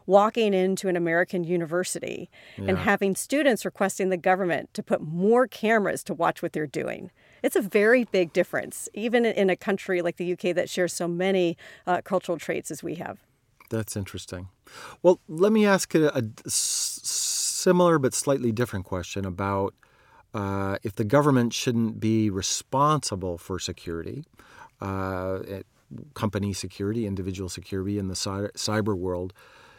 Walking 0.08 0.54
into 0.54 0.88
an 0.88 0.94
American 0.94 1.42
university 1.42 2.30
and 2.56 2.78
having 2.78 3.16
students 3.16 3.64
requesting 3.64 4.08
the 4.08 4.16
government 4.16 4.72
to 4.74 4.80
put 4.80 5.00
more 5.00 5.48
cameras 5.48 6.04
to 6.04 6.14
watch 6.14 6.42
what 6.42 6.52
they're 6.52 6.64
doing. 6.64 7.10
It's 7.42 7.56
a 7.56 7.60
very 7.60 8.04
big 8.04 8.32
difference, 8.32 8.88
even 8.94 9.24
in 9.26 9.50
a 9.50 9.56
country 9.56 10.02
like 10.02 10.16
the 10.16 10.26
UK 10.32 10.54
that 10.54 10.70
shares 10.70 10.92
so 10.92 11.08
many 11.08 11.56
uh, 11.88 12.02
cultural 12.02 12.38
traits 12.38 12.70
as 12.70 12.84
we 12.84 12.94
have. 12.96 13.18
That's 13.68 13.96
interesting. 13.96 14.48
Well, 15.02 15.18
let 15.26 15.50
me 15.50 15.66
ask 15.66 15.92
a, 15.96 16.06
a 16.14 16.22
s- 16.46 17.00
similar 17.56 17.98
but 17.98 18.14
slightly 18.14 18.52
different 18.52 18.84
question 18.84 19.24
about 19.24 19.74
uh, 20.34 20.76
if 20.82 20.94
the 20.94 21.04
government 21.04 21.52
shouldn't 21.52 21.98
be 21.98 22.28
responsible 22.28 23.38
for 23.38 23.58
security, 23.58 24.24
uh, 24.80 25.38
company 26.14 26.52
security, 26.52 27.06
individual 27.06 27.48
security 27.48 27.98
in 27.98 28.08
the 28.08 28.16
cy- 28.16 28.50
cyber 28.54 28.96
world, 28.96 29.32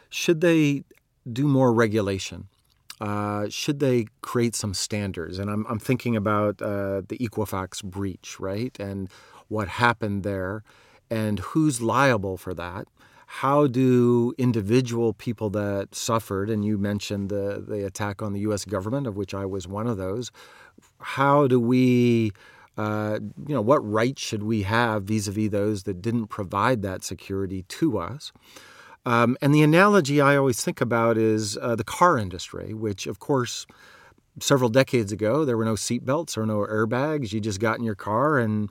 should 0.08 0.40
they 0.40 0.84
do 1.30 1.46
more 1.46 1.72
regulation? 1.72 2.48
Uh, 3.00 3.48
should 3.48 3.78
they 3.78 4.06
create 4.22 4.56
some 4.56 4.74
standards? 4.74 5.38
And 5.38 5.48
I'm, 5.48 5.64
I'm 5.68 5.78
thinking 5.78 6.16
about 6.16 6.60
uh, 6.60 7.02
the 7.06 7.18
Equifax 7.18 7.84
breach, 7.84 8.40
right? 8.40 8.76
And 8.80 9.08
what 9.46 9.68
happened 9.68 10.24
there, 10.24 10.64
and 11.08 11.38
who's 11.38 11.80
liable 11.80 12.36
for 12.36 12.54
that. 12.54 12.86
How 13.30 13.66
do 13.66 14.32
individual 14.38 15.12
people 15.12 15.50
that 15.50 15.94
suffered, 15.94 16.48
and 16.48 16.64
you 16.64 16.78
mentioned 16.78 17.28
the, 17.28 17.62
the 17.66 17.84
attack 17.84 18.22
on 18.22 18.32
the 18.32 18.40
U.S. 18.40 18.64
government, 18.64 19.06
of 19.06 19.18
which 19.18 19.34
I 19.34 19.44
was 19.44 19.68
one 19.68 19.86
of 19.86 19.98
those, 19.98 20.32
how 20.98 21.46
do 21.46 21.60
we, 21.60 22.32
uh, 22.78 23.18
you 23.46 23.54
know, 23.54 23.60
what 23.60 23.86
rights 23.86 24.22
should 24.22 24.42
we 24.42 24.62
have 24.62 25.04
vis 25.04 25.28
a 25.28 25.32
vis 25.32 25.50
those 25.50 25.82
that 25.82 26.00
didn't 26.00 26.28
provide 26.28 26.80
that 26.80 27.04
security 27.04 27.64
to 27.64 27.98
us? 27.98 28.32
Um, 29.04 29.36
and 29.42 29.54
the 29.54 29.62
analogy 29.62 30.22
I 30.22 30.34
always 30.34 30.64
think 30.64 30.80
about 30.80 31.18
is 31.18 31.58
uh, 31.58 31.76
the 31.76 31.84
car 31.84 32.16
industry, 32.16 32.72
which, 32.72 33.06
of 33.06 33.18
course, 33.18 33.66
several 34.40 34.70
decades 34.70 35.12
ago, 35.12 35.44
there 35.44 35.58
were 35.58 35.66
no 35.66 35.74
seatbelts 35.74 36.38
or 36.38 36.46
no 36.46 36.60
airbags. 36.60 37.32
You 37.32 37.40
just 37.40 37.60
got 37.60 37.78
in 37.78 37.84
your 37.84 37.94
car 37.94 38.38
and 38.38 38.70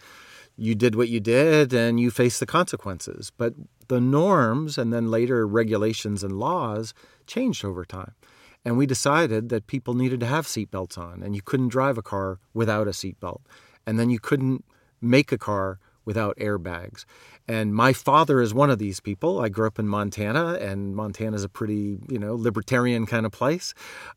you 0.58 0.76
did 0.76 0.96
what 0.96 1.10
you 1.10 1.20
did 1.20 1.74
and 1.74 2.00
you 2.00 2.12
faced 2.12 2.40
the 2.40 2.46
consequences. 2.46 3.32
But 3.38 3.54
the 3.88 4.02
norms 4.02 4.78
and 4.78 4.92
then 4.92 5.12
later 5.12 5.48
regulations 5.48 6.24
and 6.24 6.40
laws 6.40 6.94
changed 7.26 7.64
over 7.64 7.86
time. 7.86 8.14
And 8.66 8.78
we 8.78 8.86
decided 8.86 9.50
that 9.50 9.68
people 9.68 9.94
needed 9.94 10.20
to 10.22 10.26
have 10.26 10.46
seatbelts 10.46 10.98
on 10.98 11.24
and 11.24 11.36
you 11.36 11.42
couldn't 11.42 11.70
drive 11.70 11.98
a 11.98 12.02
car 12.02 12.40
without 12.54 12.88
a 12.88 12.92
seatbelt. 12.92 13.42
And 13.86 13.98
then 13.98 14.10
you 14.10 14.20
couldn't 14.20 14.66
make 15.00 15.32
a 15.32 15.38
car 15.38 15.80
without 16.08 16.38
airbags. 16.38 17.04
And 17.50 17.76
my 17.76 17.92
father 17.92 18.42
is 18.42 18.54
one 18.54 18.70
of 18.70 18.80
these 18.80 19.02
people. 19.02 19.42
I 19.42 19.50
grew 19.50 19.68
up 19.68 19.78
in 19.78 19.88
Montana, 19.90 20.54
and 20.54 20.96
Montana 20.96 21.36
is 21.36 21.44
a 21.44 21.50
pretty, 21.50 22.00
you 22.10 22.18
know, 22.18 22.34
libertarian 22.34 23.06
kind 23.06 23.26
of 23.26 23.34
place. 23.34 23.74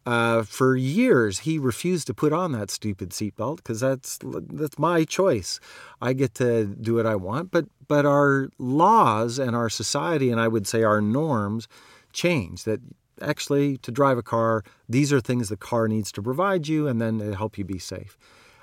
Uh, 0.06 0.44
for 0.44 0.76
years, 0.76 1.40
he 1.40 1.58
refused 1.58 2.06
to 2.06 2.14
put 2.14 2.32
on 2.32 2.52
that 2.52 2.70
stupid 2.70 3.10
seatbelt 3.10 3.56
because 3.56 3.80
that's 3.80 4.18
that's 4.22 4.78
my 4.78 5.04
choice. 5.04 5.58
I 6.00 6.12
get 6.12 6.34
to 6.34 6.64
do 6.64 6.94
what 6.94 7.06
I 7.06 7.16
want. 7.16 7.50
But 7.50 7.66
but 7.88 8.06
our 8.06 8.50
laws 8.58 9.40
and 9.40 9.56
our 9.56 9.68
society, 9.68 10.30
and 10.30 10.40
I 10.40 10.46
would 10.46 10.66
say 10.66 10.84
our 10.84 11.00
norms, 11.00 11.66
change. 12.12 12.64
That 12.64 12.80
actually, 13.20 13.78
to 13.78 13.90
drive 13.90 14.16
a 14.16 14.22
car, 14.22 14.62
these 14.88 15.12
are 15.12 15.20
things 15.20 15.48
the 15.48 15.56
car 15.56 15.88
needs 15.88 16.12
to 16.12 16.22
provide 16.22 16.68
you, 16.68 16.86
and 16.86 17.00
then 17.00 17.32
help 17.32 17.58
you 17.58 17.64
be 17.64 17.80
safe. 17.80 18.16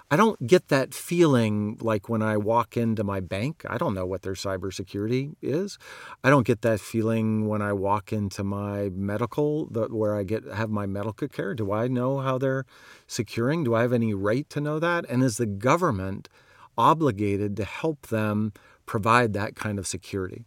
I 0.09 0.15
don't 0.15 0.47
get 0.47 0.69
that 0.69 0.93
feeling 0.93 1.77
like 1.81 2.07
when 2.07 2.21
I 2.21 2.37
walk 2.37 2.77
into 2.77 3.03
my 3.03 3.19
bank. 3.19 3.65
I 3.69 3.77
don't 3.77 3.93
know 3.93 4.05
what 4.05 4.21
their 4.21 4.35
cybersecurity 4.35 5.35
is. 5.41 5.77
I 6.23 6.29
don't 6.29 6.47
get 6.47 6.61
that 6.61 6.79
feeling 6.79 7.47
when 7.47 7.61
I 7.61 7.73
walk 7.73 8.13
into 8.13 8.41
my 8.43 8.89
medical, 8.93 9.65
the, 9.65 9.87
where 9.87 10.15
I 10.15 10.23
get 10.23 10.45
have 10.45 10.69
my 10.69 10.85
medical 10.85 11.27
care. 11.27 11.53
Do 11.53 11.73
I 11.73 11.89
know 11.89 12.19
how 12.19 12.37
they're 12.37 12.65
securing? 13.05 13.65
Do 13.65 13.75
I 13.75 13.81
have 13.81 13.91
any 13.91 14.13
right 14.13 14.49
to 14.51 14.61
know 14.61 14.79
that? 14.79 15.05
And 15.09 15.23
is 15.23 15.37
the 15.37 15.45
government 15.45 16.29
obligated 16.77 17.57
to 17.57 17.65
help 17.65 18.07
them 18.07 18.53
provide 18.85 19.33
that 19.33 19.55
kind 19.55 19.77
of 19.77 19.85
security, 19.85 20.45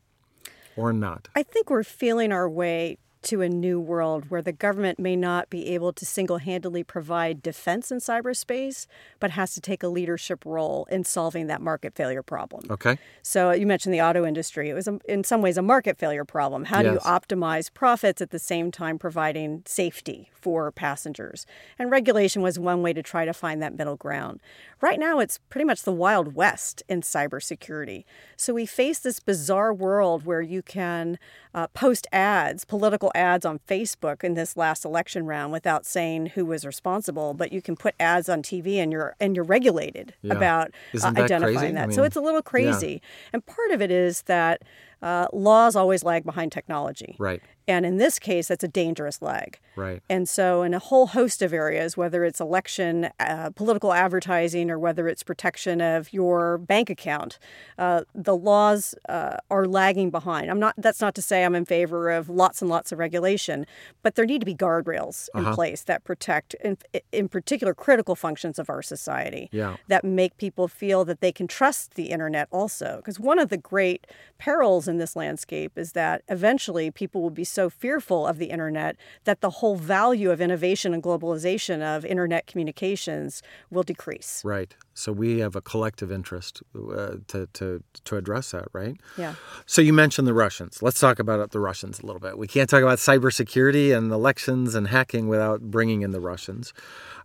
or 0.75 0.91
not? 0.91 1.29
I 1.37 1.43
think 1.43 1.69
we're 1.69 1.85
feeling 1.85 2.33
our 2.33 2.49
way 2.49 2.97
to 3.23 3.43
a 3.43 3.49
new 3.49 3.79
world 3.79 4.31
where 4.31 4.43
the 4.43 4.53
government 4.53 4.99
may 4.99 5.17
not 5.17 5.51
be 5.51 5.69
able 5.69 5.93
to 5.93 6.07
single 6.07 6.39
handedly 6.39 6.83
provide 6.83 7.43
defense 7.43 7.91
in 7.91 7.99
cyberspace, 7.99 8.87
but 9.19 9.33
has 9.33 9.55
to 9.55 9.61
take 9.61 9.83
a 9.83 9.89
leadership 9.89 10.45
role 10.45 10.87
in 10.91 11.05
solving 11.05 11.47
that 11.47 11.61
market 11.61 11.95
failure 11.95 12.23
problem. 12.23 12.65
Okay. 12.71 12.99
So 13.23 13.51
you 13.51 13.67
mentioned 13.67 13.95
the 13.95 14.01
auto 14.01 14.25
industry. 14.25 14.71
It 14.71 14.75
was, 14.75 14.89
a, 14.89 14.99
in 15.07 15.25
some 15.25 15.43
ways, 15.43 15.59
a 15.59 15.63
market 15.63 15.99
failure 15.99 16.25
problem. 16.25 16.65
How 16.65 16.83
do 16.83 16.93
you 16.93 16.99
optimize 17.01 17.73
profits 17.73 18.21
at 18.23 18.31
the 18.31 18.39
same 18.39 18.71
time 18.71 18.99
providing 18.99 19.63
safety 19.67 20.31
for 20.33 20.73
passengers? 20.73 21.47
And 21.79 21.91
regulation 21.91 22.43
was 22.43 22.59
one 22.59 22.83
way 22.83 22.93
to 22.93 23.03
try 23.03 23.25
to 23.25 23.33
find 23.33 23.63
that 23.63 23.77
middle 23.77 23.97
ground. 23.97 24.41
Right 24.81 24.99
now, 24.99 25.19
it's 25.19 25.39
pretty 25.51 25.67
much 25.67 25.83
the 25.83 25.93
Wild 25.93 26.35
West 26.35 26.83
in 26.89 27.03
cybersecurity. 27.03 28.05
So 28.37 28.55
we 28.55 28.65
face 28.65 28.99
this 28.99 29.21
bizarre 29.21 29.75
world 29.75 30.25
where 30.25 30.41
you 30.41 30.63
can 30.63 31.19
uh, 31.55 31.67
post 31.69 32.07
ads, 32.13 32.65
political 32.65 33.10
ads 33.15 33.45
on 33.45 33.59
Facebook 33.61 34.25
in 34.25 34.35
this 34.35 34.57
last 34.57 34.85
election 34.85 35.27
round 35.27 35.53
without 35.53 35.87
saying 35.87 36.27
who 36.27 36.47
was 36.47 36.65
responsible, 36.65 37.35
but 37.35 37.53
you 37.53 37.63
can 37.63 37.77
put 37.77 37.95
ads 38.01 38.29
on 38.29 38.43
TV 38.43 38.77
and 38.77 38.93
you're 38.93 39.15
and 39.21 39.35
you're 39.35 39.45
regulated 39.45 40.15
yeah. 40.23 40.35
about 40.35 40.69
uh, 40.95 41.11
that 41.11 41.25
identifying 41.25 41.57
crazy? 41.57 41.73
that. 41.73 41.83
I 41.83 41.87
mean, 41.87 41.95
so 41.95 42.03
it's 42.03 42.17
a 42.17 42.21
little 42.21 42.43
crazy. 42.43 42.93
Yeah. 42.93 43.31
And 43.35 43.47
part 43.47 43.71
of 43.71 43.83
it 43.83 43.91
is 43.91 44.23
that 44.23 44.63
uh, 45.03 45.27
laws 45.33 45.77
always 45.77 46.05
lag 46.05 46.25
behind 46.25 46.53
technology. 46.53 47.17
Right. 47.19 47.43
And 47.71 47.87
in 47.87 47.99
this 47.99 48.19
case, 48.19 48.49
that's 48.49 48.65
a 48.65 48.69
dangerous 48.69 49.23
lag. 49.23 49.59
Right. 49.77 50.03
And 50.11 50.29
so, 50.29 50.63
in 50.63 50.75
a 50.75 50.81
whole 50.81 51.07
host 51.07 51.41
of 51.41 51.53
areas, 51.53 51.97
whether 51.97 52.25
it's 52.25 52.41
election, 52.41 53.11
uh, 53.21 53.51
political 53.51 53.93
advertising, 53.93 54.71
or 54.71 54.79
whether 54.79 55.07
it's 55.07 55.23
protection 55.23 55.81
of 55.81 56.13
your 56.13 56.59
bank 56.59 56.91
account, 56.91 57.39
uh, 57.79 58.03
the 58.13 58.37
laws 58.37 58.97
uh, 59.09 59.37
are 59.51 59.67
lagging 59.67 60.11
behind. 60.11 60.51
I'm 60.51 60.59
not. 60.59 60.75
That's 60.77 61.01
not 61.01 61.15
to 61.15 61.23
say 61.23 61.45
I'm 61.45 61.55
in 61.55 61.65
favor 61.65 62.11
of 62.11 62.29
lots 62.29 62.61
and 62.61 62.69
lots 62.69 62.91
of 62.91 62.99
regulation, 62.99 63.67
but 64.03 64.17
there 64.17 64.27
need 64.27 64.41
to 64.41 64.47
be 64.47 64.55
guardrails 64.55 65.29
uh-huh. 65.33 65.51
in 65.51 65.55
place 65.55 65.85
that 65.85 66.03
protect, 66.03 66.55
in, 66.55 66.77
in 67.13 67.29
particular, 67.29 67.73
critical 67.73 68.17
functions 68.17 68.59
of 68.59 68.69
our 68.69 68.83
society. 68.83 69.49
Yeah. 69.53 69.77
That 69.87 70.05
make 70.05 70.37
people 70.39 70.67
feel 70.67 71.05
that 71.05 71.21
they 71.21 71.31
can 71.31 71.47
trust 71.47 71.95
the 71.95 72.07
internet 72.07 72.49
also. 72.51 72.97
Because 72.97 73.21
one 73.21 73.39
of 73.39 73.49
the 73.49 73.59
great 73.59 74.09
perils 74.39 74.89
in 74.91 74.99
this 74.99 75.17
landscape 75.17 75.79
is 75.79 75.93
that 75.93 76.23
eventually 76.29 76.91
people 76.91 77.23
will 77.23 77.31
be 77.31 77.45
so 77.45 77.71
fearful 77.71 78.27
of 78.27 78.39
the 78.39 78.47
internet 78.47 78.97
that 79.25 79.41
the 79.41 79.51
whole 79.51 79.77
value 79.77 80.31
of 80.31 80.41
innovation 80.41 80.93
and 80.93 81.03
globalization 81.03 81.81
of 81.81 82.05
internet 82.05 82.47
communications 82.47 83.43
will 83.71 83.83
decrease. 83.83 84.43
Right. 84.45 84.75
So 84.93 85.13
we 85.13 85.39
have 85.39 85.57
a 85.57 85.61
collective 85.63 86.13
interest 86.13 86.63
uh, 86.77 87.17
to, 87.29 87.49
to, 87.55 87.83
to 88.05 88.17
address 88.17 88.51
that, 88.51 88.69
right? 88.73 88.97
Yeah. 89.17 89.35
So 89.65 89.81
you 89.81 89.93
mentioned 89.93 90.29
the 90.29 90.35
Russians. 90.35 90.83
Let's 90.83 91.01
talk 91.01 91.19
about 91.19 91.53
the 91.53 91.61
Russians 91.61 92.01
a 92.01 92.07
little 92.07 92.21
bit. 92.21 92.37
We 92.37 92.49
can't 92.49 92.69
talk 92.69 92.83
about 92.83 92.99
cybersecurity 92.99 93.97
and 93.97 94.13
elections 94.13 94.75
and 94.75 94.89
hacking 94.89 95.29
without 95.29 95.63
bringing 95.63 96.03
in 96.03 96.11
the 96.11 96.21
Russians. 96.21 96.75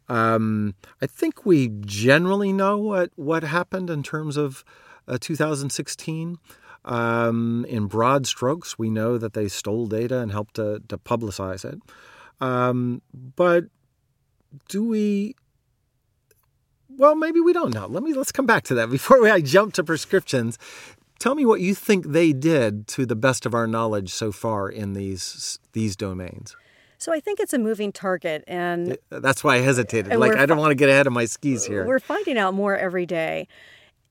Um, 0.08 0.76
I 1.02 1.08
think 1.08 1.46
we 1.46 1.70
generally 1.82 2.54
know 2.54 2.78
what, 2.78 3.12
what 3.16 3.44
happened 3.44 3.90
in 3.90 4.04
terms 4.04 4.38
of 4.38 4.64
uh, 5.08 5.18
2016. 5.20 6.38
Um, 6.86 7.66
in 7.68 7.88
broad 7.88 8.28
strokes, 8.28 8.78
we 8.78 8.92
know 8.92 9.18
that 9.18 9.34
they 9.34 9.48
stole 9.48 9.88
data 9.88 10.20
and 10.20 10.32
helped 10.32 10.56
to, 10.56 10.82
to 10.88 10.98
publicize 11.00 11.66
it. 11.66 11.80
Um, 12.40 13.02
but 13.14 13.66
do 14.70 14.84
we? 14.88 15.36
Well, 16.90 17.16
maybe 17.16 17.42
we 17.42 17.54
don't 17.54 17.74
know. 17.74 17.88
Let 17.88 18.04
me 18.04 18.14
let's 18.14 18.32
come 18.32 18.46
back 18.46 18.64
to 18.66 18.76
that 18.76 18.90
before 18.92 19.22
we, 19.22 19.30
I 19.30 19.42
jump 19.42 19.74
to 19.74 19.84
prescriptions. 19.84 20.60
Tell 21.18 21.34
me 21.34 21.46
what 21.46 21.62
you 21.62 21.74
think 21.74 22.08
they 22.08 22.34
did 22.34 22.88
to 22.90 23.06
the 23.06 23.16
best 23.16 23.46
of 23.46 23.54
our 23.54 23.68
knowledge 23.68 24.14
so 24.14 24.32
far 24.32 24.70
in 24.70 24.94
these 24.94 25.60
these 25.74 25.96
domains. 25.96 26.56
So 26.98 27.14
I 27.14 27.20
think 27.20 27.40
it's 27.40 27.54
a 27.54 27.60
moving 27.60 27.92
target, 27.92 28.44
and 28.48 28.98
that's 29.10 29.44
why 29.44 29.56
I 29.56 29.60
hesitated. 29.60 30.16
Like 30.18 30.36
I 30.36 30.46
don't 30.46 30.58
want 30.58 30.72
to 30.72 30.76
get 30.76 30.90
ahead 30.90 31.08
of 31.08 31.14
my 31.14 31.26
skis 31.26 31.66
here. 31.66 31.86
We're 31.86 32.00
finding 32.00 32.38
out 32.38 32.54
more 32.54 32.78
every 32.78 33.06
day 33.06 33.48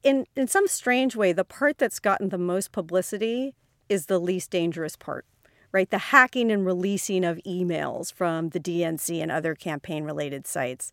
in 0.04 0.26
in 0.36 0.46
some 0.46 0.68
strange 0.68 1.16
way, 1.16 1.32
the 1.32 1.44
part 1.44 1.78
that's 1.78 1.98
gotten 1.98 2.28
the 2.28 2.38
most 2.38 2.70
publicity 2.70 3.54
is 3.88 4.06
the 4.06 4.20
least 4.20 4.50
dangerous 4.50 4.94
part. 4.94 5.24
Right? 5.72 5.90
The 5.90 5.98
hacking 5.98 6.52
and 6.52 6.64
releasing 6.64 7.24
of 7.24 7.40
emails 7.44 8.12
from 8.12 8.50
the 8.50 8.60
DNC 8.60 9.20
and 9.20 9.32
other 9.32 9.56
campaign 9.56 10.04
related 10.04 10.46
sites. 10.46 10.92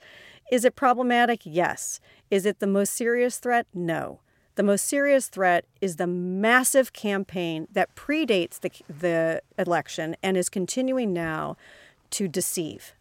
Is 0.51 0.65
it 0.65 0.75
problematic? 0.75 1.41
Yes. 1.43 1.99
Is 2.31 2.47
it 2.47 2.59
the 2.59 2.67
most 2.67 2.95
serious 2.95 3.37
threat? 3.37 3.67
No. 3.75 4.21
The 4.55 4.63
most 4.63 4.87
serious 4.87 5.27
threat 5.27 5.65
is 5.81 5.97
the 5.97 6.07
massive 6.07 6.93
campaign 6.93 7.67
that 7.71 7.95
predates 7.95 8.59
the, 8.59 8.71
the 8.91 9.43
election 9.57 10.15
and 10.23 10.35
is 10.35 10.49
continuing 10.49 11.13
now 11.13 11.57
to 12.11 12.27
deceive 12.27 12.93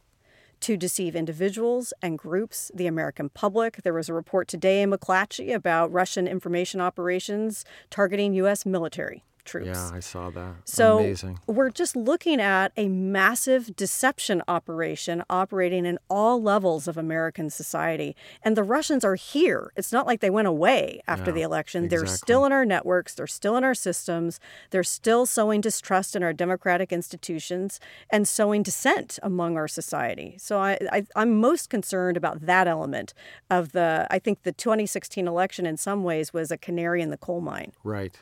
to 0.60 0.76
deceive 0.76 1.16
individuals 1.16 1.92
and 2.02 2.18
groups, 2.18 2.70
the 2.74 2.86
American 2.86 3.28
public. 3.28 3.82
There 3.82 3.94
was 3.94 4.08
a 4.08 4.14
report 4.14 4.48
today 4.48 4.82
in 4.82 4.90
McClatchy 4.90 5.54
about 5.54 5.92
Russian 5.92 6.26
information 6.26 6.80
operations 6.80 7.64
targeting 7.90 8.34
U.S. 8.34 8.66
military 8.66 9.24
troops. 9.50 9.66
Yeah, 9.66 9.90
I 9.92 10.00
saw 10.00 10.30
that. 10.30 10.54
So 10.64 11.00
Amazing. 11.00 11.40
we're 11.46 11.70
just 11.70 11.96
looking 11.96 12.40
at 12.40 12.72
a 12.76 12.88
massive 12.88 13.74
deception 13.74 14.42
operation 14.46 15.24
operating 15.28 15.84
in 15.84 15.98
all 16.08 16.40
levels 16.40 16.86
of 16.86 16.96
American 16.96 17.50
society. 17.50 18.14
And 18.44 18.56
the 18.56 18.62
Russians 18.62 19.04
are 19.04 19.16
here. 19.16 19.72
It's 19.76 19.92
not 19.92 20.06
like 20.06 20.20
they 20.20 20.30
went 20.30 20.46
away 20.46 21.02
after 21.08 21.30
yeah, 21.30 21.34
the 21.34 21.42
election. 21.42 21.84
Exactly. 21.84 22.06
They're 22.06 22.16
still 22.16 22.44
in 22.44 22.52
our 22.52 22.64
networks, 22.64 23.14
they're 23.14 23.26
still 23.26 23.56
in 23.56 23.64
our 23.64 23.74
systems, 23.74 24.38
they're 24.70 24.84
still 24.84 25.26
sowing 25.26 25.60
distrust 25.60 26.14
in 26.14 26.22
our 26.22 26.32
democratic 26.32 26.92
institutions 26.92 27.80
and 28.08 28.28
sowing 28.28 28.62
dissent 28.62 29.18
among 29.22 29.56
our 29.56 29.68
society. 29.68 30.36
So 30.38 30.60
I, 30.60 30.78
I 30.92 31.04
I'm 31.16 31.40
most 31.40 31.70
concerned 31.70 32.16
about 32.16 32.46
that 32.46 32.68
element 32.68 33.14
of 33.50 33.72
the 33.72 34.06
I 34.10 34.20
think 34.20 34.44
the 34.44 34.52
2016 34.52 35.26
election 35.26 35.66
in 35.66 35.76
some 35.76 36.04
ways 36.04 36.32
was 36.32 36.52
a 36.52 36.56
canary 36.56 37.02
in 37.02 37.10
the 37.10 37.16
coal 37.16 37.40
mine. 37.40 37.72
Right. 37.82 38.16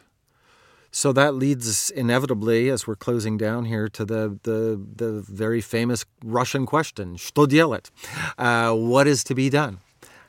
So 0.92 1.12
that 1.14 1.34
leads 1.34 1.68
us 1.68 1.90
inevitably, 1.90 2.70
as 2.70 2.86
we're 2.86 2.96
closing 2.96 3.36
down 3.36 3.66
here, 3.66 3.90
to 3.90 4.06
the 4.06 4.38
the, 4.44 4.80
the 4.96 5.22
very 5.28 5.60
famous 5.60 6.06
Russian 6.24 6.68
question: 6.68 7.18
"Что 7.18 7.48
делать?" 7.48 7.90
Uh, 8.38 8.76
what 8.76 9.08
is 9.08 9.24
to 9.24 9.34
be 9.34 9.50
done? 9.50 9.80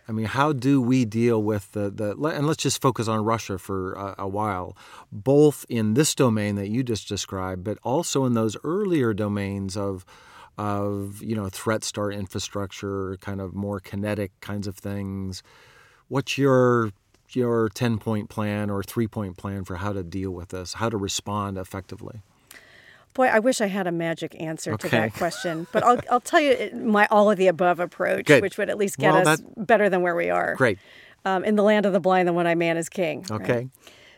I 0.08 0.12
mean, 0.12 0.26
how 0.26 0.52
do 0.52 0.82
we 0.82 1.04
deal 1.04 1.42
with 1.42 1.72
the, 1.72 1.90
the 1.90 2.10
and 2.28 2.46
let's 2.46 2.62
just 2.62 2.80
focus 2.80 3.08
on 3.08 3.24
Russia 3.24 3.58
for 3.58 3.94
a, 3.94 4.14
a, 4.18 4.28
while, 4.28 4.76
both 5.10 5.64
in 5.68 5.94
this 5.94 6.14
domain 6.14 6.56
that 6.56 6.68
you 6.68 6.82
just 6.82 7.08
described, 7.08 7.64
but 7.64 7.78
also 7.82 8.24
in 8.24 8.34
those 8.34 8.56
earlier 8.64 9.14
domains 9.14 9.76
of 9.76 10.04
of 10.58 11.22
you 11.22 11.34
know 11.34 11.48
threats 11.48 11.90
to 11.92 12.02
our 12.02 12.12
infrastructure, 12.12 13.16
kind 13.18 13.40
of 13.40 13.54
more 13.54 13.80
kinetic 13.80 14.32
kinds 14.40 14.66
of 14.66 14.76
things. 14.76 15.42
What's 16.08 16.37
your 16.37 16.90
your 17.35 17.69
10 17.69 17.97
point 17.97 18.29
plan 18.29 18.69
or 18.69 18.83
three 18.83 19.07
point 19.07 19.37
plan 19.37 19.63
for 19.63 19.77
how 19.77 19.93
to 19.93 20.03
deal 20.03 20.31
with 20.31 20.49
this, 20.49 20.73
how 20.73 20.89
to 20.89 20.97
respond 20.97 21.57
effectively? 21.57 22.21
Boy, 23.13 23.27
I 23.27 23.39
wish 23.39 23.59
I 23.59 23.67
had 23.67 23.87
a 23.87 23.91
magic 23.91 24.35
answer 24.39 24.73
okay. 24.73 24.89
to 24.89 24.95
that 24.95 25.13
question, 25.15 25.67
but 25.71 25.83
I'll, 25.83 25.99
I'll 26.09 26.21
tell 26.21 26.39
you 26.39 26.71
my 26.73 27.07
all 27.09 27.29
of 27.31 27.37
the 27.37 27.47
above 27.47 27.79
approach, 27.79 28.25
Good. 28.25 28.41
which 28.41 28.57
would 28.57 28.69
at 28.69 28.77
least 28.77 28.97
get 28.97 29.13
well, 29.13 29.27
us 29.27 29.39
that... 29.39 29.67
better 29.67 29.89
than 29.89 30.01
where 30.01 30.15
we 30.15 30.29
are. 30.29 30.55
Great. 30.55 30.79
Um, 31.25 31.43
in 31.43 31.55
the 31.55 31.63
land 31.63 31.85
of 31.85 31.93
the 31.93 31.99
blind, 31.99 32.27
the 32.27 32.33
one 32.33 32.47
eyed 32.47 32.57
man 32.57 32.77
is 32.77 32.87
king. 32.89 33.25
Okay. 33.29 33.53
Right? 33.53 33.69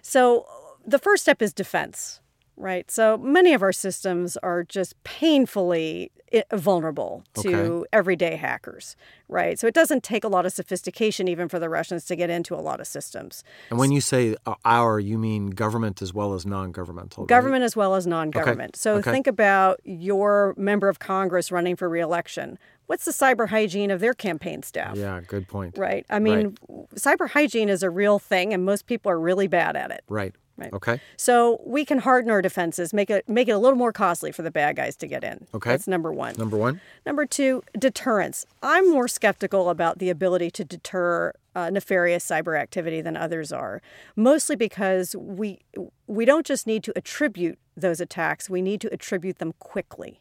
So 0.01 0.45
the 0.85 0.99
first 0.99 1.23
step 1.23 1.41
is 1.41 1.53
defense 1.53 2.20
right? 2.57 2.89
So 2.91 3.17
many 3.17 3.53
of 3.53 3.61
our 3.61 3.71
systems 3.71 4.37
are 4.37 4.63
just 4.63 5.01
painfully 5.03 6.11
vulnerable 6.53 7.23
to 7.33 7.55
okay. 7.55 7.87
everyday 7.91 8.35
hackers, 8.37 8.95
right? 9.27 9.59
So 9.59 9.67
it 9.67 9.73
doesn't 9.73 10.03
take 10.03 10.23
a 10.23 10.27
lot 10.27 10.45
of 10.45 10.53
sophistication 10.53 11.27
even 11.27 11.49
for 11.49 11.59
the 11.59 11.69
Russians 11.69 12.05
to 12.05 12.15
get 12.15 12.29
into 12.29 12.55
a 12.55 12.61
lot 12.61 12.79
of 12.79 12.87
systems. 12.87 13.43
And 13.69 13.77
when 13.77 13.91
you 13.91 14.01
say 14.01 14.35
uh, 14.45 14.55
our, 14.63 14.99
you 14.99 15.17
mean 15.17 15.49
government 15.49 16.01
as 16.01 16.13
well 16.13 16.33
as 16.33 16.45
non-governmental. 16.45 17.25
Government 17.25 17.61
right? 17.61 17.65
as 17.65 17.75
well 17.75 17.95
as 17.95 18.07
non-government. 18.07 18.75
Okay. 18.75 18.79
So 18.79 18.95
okay. 18.95 19.11
think 19.11 19.27
about 19.27 19.81
your 19.83 20.53
member 20.57 20.87
of 20.87 20.99
Congress 20.99 21.51
running 21.51 21.75
for 21.75 21.89
reelection. 21.89 22.57
What's 22.87 23.05
the 23.05 23.11
cyber 23.11 23.49
hygiene 23.49 23.91
of 23.91 23.99
their 23.99 24.13
campaign 24.13 24.63
staff? 24.63 24.97
Yeah, 24.97 25.21
good 25.25 25.47
point. 25.47 25.77
Right. 25.77 26.05
I 26.09 26.19
mean, 26.19 26.57
right. 26.67 26.87
cyber 26.95 27.29
hygiene 27.29 27.69
is 27.69 27.83
a 27.83 27.89
real 27.89 28.19
thing, 28.19 28.53
and 28.53 28.65
most 28.65 28.85
people 28.85 29.11
are 29.11 29.19
really 29.19 29.47
bad 29.47 29.75
at 29.75 29.91
it. 29.91 30.03
Right 30.09 30.35
Right? 30.61 30.73
Okay. 30.73 31.01
So 31.17 31.61
we 31.65 31.85
can 31.85 31.99
harden 31.99 32.31
our 32.31 32.41
defenses, 32.41 32.93
make 32.93 33.09
it 33.09 33.27
make 33.27 33.47
it 33.47 33.51
a 33.51 33.57
little 33.57 33.77
more 33.77 33.91
costly 33.91 34.31
for 34.31 34.41
the 34.41 34.51
bad 34.51 34.75
guys 34.75 34.95
to 34.97 35.07
get 35.07 35.23
in. 35.23 35.47
Okay. 35.53 35.71
That's 35.71 35.87
number 35.87 36.13
one. 36.13 36.35
Number 36.37 36.57
one. 36.57 36.81
Number 37.05 37.25
two, 37.25 37.63
deterrence. 37.77 38.45
I'm 38.61 38.89
more 38.89 39.07
skeptical 39.07 39.69
about 39.69 39.99
the 39.99 40.09
ability 40.09 40.51
to 40.51 40.63
deter 40.63 41.33
uh, 41.55 41.69
nefarious 41.69 42.25
cyber 42.25 42.59
activity 42.59 43.01
than 43.01 43.17
others 43.17 43.51
are, 43.51 43.81
mostly 44.15 44.55
because 44.55 45.15
we 45.15 45.59
we 46.07 46.25
don't 46.25 46.45
just 46.45 46.65
need 46.67 46.83
to 46.83 46.93
attribute 46.95 47.59
those 47.75 47.99
attacks; 47.99 48.49
we 48.49 48.61
need 48.61 48.81
to 48.81 48.93
attribute 48.93 49.39
them 49.39 49.53
quickly. 49.59 50.20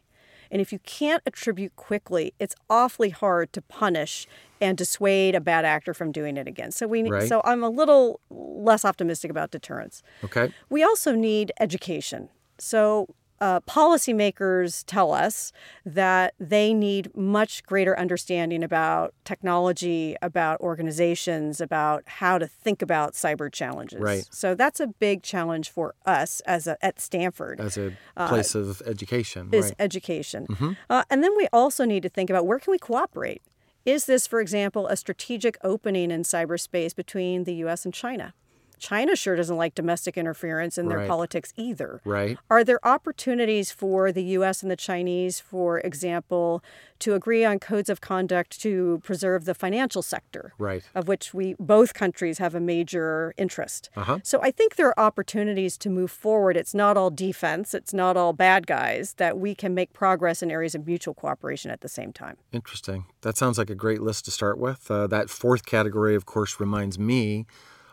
And 0.51 0.61
if 0.61 0.73
you 0.73 0.79
can't 0.79 1.23
attribute 1.25 1.75
quickly, 1.77 2.33
it's 2.37 2.55
awfully 2.69 3.09
hard 3.09 3.53
to 3.53 3.61
punish 3.61 4.27
and 4.59 4.77
dissuade 4.77 5.33
a 5.33 5.41
bad 5.41 5.65
actor 5.65 5.93
from 5.93 6.11
doing 6.11 6.37
it 6.37 6.47
again. 6.47 6.71
So 6.71 6.85
we 6.87 7.03
Right. 7.09 7.27
so 7.27 7.41
I'm 7.45 7.63
a 7.63 7.69
little 7.69 8.19
less 8.29 8.85
optimistic 8.85 9.31
about 9.31 9.51
deterrence. 9.51 10.03
Okay. 10.23 10.53
We 10.69 10.83
also 10.83 11.15
need 11.15 11.51
education. 11.59 12.29
So, 12.59 13.07
uh, 13.41 13.59
policymakers 13.61 14.83
tell 14.85 15.11
us 15.11 15.51
that 15.83 16.35
they 16.39 16.73
need 16.73 17.15
much 17.17 17.63
greater 17.63 17.97
understanding 17.97 18.63
about 18.63 19.13
technology, 19.25 20.15
about 20.21 20.61
organizations, 20.61 21.59
about 21.59 22.03
how 22.05 22.37
to 22.37 22.47
think 22.47 22.83
about 22.83 23.13
cyber 23.13 23.51
challenges. 23.51 23.99
Right. 23.99 24.27
So 24.29 24.53
that's 24.53 24.79
a 24.79 24.87
big 24.87 25.23
challenge 25.23 25.71
for 25.71 25.95
us 26.05 26.39
as 26.41 26.67
a, 26.67 26.77
at 26.85 26.99
Stanford 26.99 27.59
As 27.59 27.77
a 27.77 27.93
place 28.15 28.53
of 28.53 28.81
education. 28.85 29.49
is 29.51 29.65
right. 29.65 29.75
education. 29.79 30.47
Uh, 30.89 31.03
and 31.09 31.23
then 31.23 31.35
we 31.35 31.47
also 31.51 31.83
need 31.83 32.03
to 32.03 32.09
think 32.09 32.29
about 32.29 32.45
where 32.45 32.59
can 32.59 32.71
we 32.71 32.77
cooperate? 32.77 33.41
Is 33.85 34.05
this, 34.05 34.27
for 34.27 34.39
example, 34.39 34.85
a 34.87 34.95
strategic 34.95 35.57
opening 35.63 36.11
in 36.11 36.21
cyberspace 36.21 36.95
between 36.95 37.45
the 37.45 37.55
U.S. 37.55 37.85
and 37.85 37.93
China? 37.93 38.35
China 38.81 39.15
sure 39.15 39.35
doesn't 39.35 39.57
like 39.57 39.75
domestic 39.75 40.17
interference 40.17 40.77
in 40.77 40.87
their 40.89 40.97
Right. 40.97 41.07
politics 41.07 41.53
either. 41.55 42.01
Right. 42.03 42.37
Are 42.49 42.63
there 42.63 42.85
opportunities 42.85 43.71
for 43.71 44.11
the 44.11 44.23
U.S. 44.37 44.63
and 44.63 44.71
the 44.71 44.75
Chinese, 44.75 45.39
for 45.39 45.79
example, 45.79 46.63
to 46.99 47.13
agree 47.13 47.45
on 47.45 47.59
codes 47.59 47.89
of 47.89 48.01
conduct 48.01 48.59
to 48.61 48.99
preserve 49.03 49.45
the 49.45 49.53
financial 49.53 50.01
sector? 50.01 50.53
Right. 50.57 50.83
Of 50.95 51.07
which 51.07 51.31
we 51.33 51.55
both 51.59 51.93
countries 51.93 52.39
have 52.39 52.55
a 52.55 52.59
major 52.59 53.33
interest. 53.37 53.89
Uh-huh. 53.95 54.19
So 54.23 54.39
I 54.41 54.49
think 54.49 54.75
there 54.75 54.87
are 54.87 54.99
opportunities 54.99 55.77
to 55.77 55.89
move 55.89 56.09
forward. 56.09 56.57
It's 56.57 56.73
not 56.73 56.97
all 56.97 57.11
defense, 57.11 57.73
it's 57.75 57.93
not 57.93 58.17
all 58.17 58.33
bad 58.33 58.65
guys, 58.65 59.13
that 59.17 59.37
we 59.37 59.53
can 59.53 59.75
make 59.75 59.93
progress 59.93 60.41
in 60.41 60.49
areas 60.49 60.73
of 60.73 60.87
mutual 60.87 61.13
cooperation 61.13 61.69
at 61.69 61.81
the 61.81 61.89
same 61.89 62.11
time. 62.11 62.37
Interesting. 62.51 63.05
That 63.21 63.37
sounds 63.37 63.59
like 63.59 63.69
a 63.69 63.75
great 63.75 64.01
list 64.01 64.25
to 64.25 64.31
start 64.31 64.57
with. 64.57 64.89
Uh, 64.89 65.05
that 65.07 65.29
fourth 65.29 65.65
category, 65.65 66.15
of 66.15 66.25
course, 66.25 66.59
reminds 66.59 66.97
me 66.97 67.45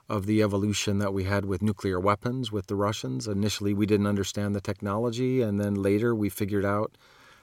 of 0.08 0.26
the 0.26 0.42
evolution 0.42 0.98
that 0.98 1.12
we 1.12 1.24
had 1.24 1.44
with 1.44 1.60
nuclear 1.62 2.00
weapons 2.00 2.50
with 2.50 2.66
the 2.66 2.74
Russians. 2.74 3.28
Initially, 3.28 3.74
we 3.74 3.86
didn't 3.86 4.06
understand 4.06 4.54
the 4.54 4.60
technology, 4.60 5.42
and 5.42 5.60
then 5.60 5.74
later 5.74 6.14
we 6.14 6.28
figured 6.28 6.64
out 6.64 6.96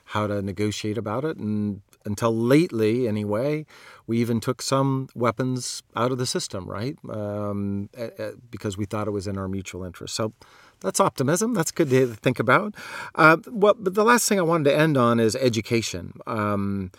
how 0.10 0.28
to 0.28 0.42
negotiate 0.42 0.98
about 0.98 1.26
it. 1.26 1.38
And 1.38 1.82
until 2.06 2.36
lately, 2.36 3.08
anyway, 3.08 3.66
we 4.06 4.20
even 4.20 4.40
took 4.40 4.62
some 4.62 5.10
weapons 5.16 5.84
out 5.96 6.12
of 6.12 6.18
the 6.18 6.26
system, 6.28 6.66
right? 6.70 6.96
Um, 7.10 7.90
because 8.52 8.78
we 8.78 8.86
thought 8.86 9.08
it 9.08 9.12
was 9.12 9.28
in 9.28 9.38
our 9.38 9.48
mutual 9.48 9.84
interest. 9.84 10.16
So 10.16 10.34
that's 10.82 11.00
optimism. 11.00 11.54
That's 11.54 11.72
good 11.72 11.90
to 11.90 12.08
think 12.08 12.40
about. 12.40 12.76
Uh, 13.16 13.38
well, 13.48 13.76
but 13.78 13.96
the 13.96 14.04
last 14.04 14.30
thing 14.30 14.40
I 14.40 14.44
wanted 14.44 14.66
to 14.66 14.78
end 14.78 14.98
on 14.98 15.20
is 15.20 15.36
education. 15.36 16.14
Um, 16.28 16.92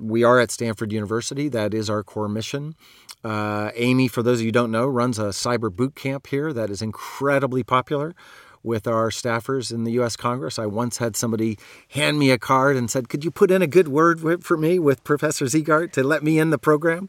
we 0.00 0.24
are 0.24 0.38
at 0.38 0.50
Stanford 0.50 0.92
University. 0.92 1.48
That 1.48 1.74
is 1.74 1.88
our 1.88 2.02
core 2.02 2.28
mission. 2.28 2.74
Uh, 3.22 3.70
Amy, 3.74 4.08
for 4.08 4.22
those 4.22 4.38
of 4.38 4.42
you 4.42 4.48
who 4.48 4.52
don't 4.52 4.70
know, 4.70 4.86
runs 4.86 5.18
a 5.18 5.26
cyber 5.26 5.74
boot 5.74 5.94
camp 5.94 6.26
here 6.26 6.52
that 6.52 6.70
is 6.70 6.82
incredibly 6.82 7.62
popular 7.62 8.14
with 8.62 8.86
our 8.86 9.10
staffers 9.10 9.70
in 9.70 9.84
the 9.84 9.92
U.S. 9.92 10.16
Congress. 10.16 10.58
I 10.58 10.66
once 10.66 10.96
had 10.96 11.14
somebody 11.16 11.58
hand 11.90 12.18
me 12.18 12.30
a 12.30 12.38
card 12.38 12.76
and 12.76 12.90
said, 12.90 13.08
"Could 13.08 13.24
you 13.24 13.30
put 13.30 13.50
in 13.50 13.62
a 13.62 13.66
good 13.66 13.88
word 13.88 14.42
for 14.42 14.56
me 14.56 14.78
with 14.78 15.04
Professor 15.04 15.44
Zegart 15.44 15.92
to 15.92 16.02
let 16.02 16.24
me 16.24 16.38
in 16.38 16.50
the 16.50 16.58
program?" 16.58 17.08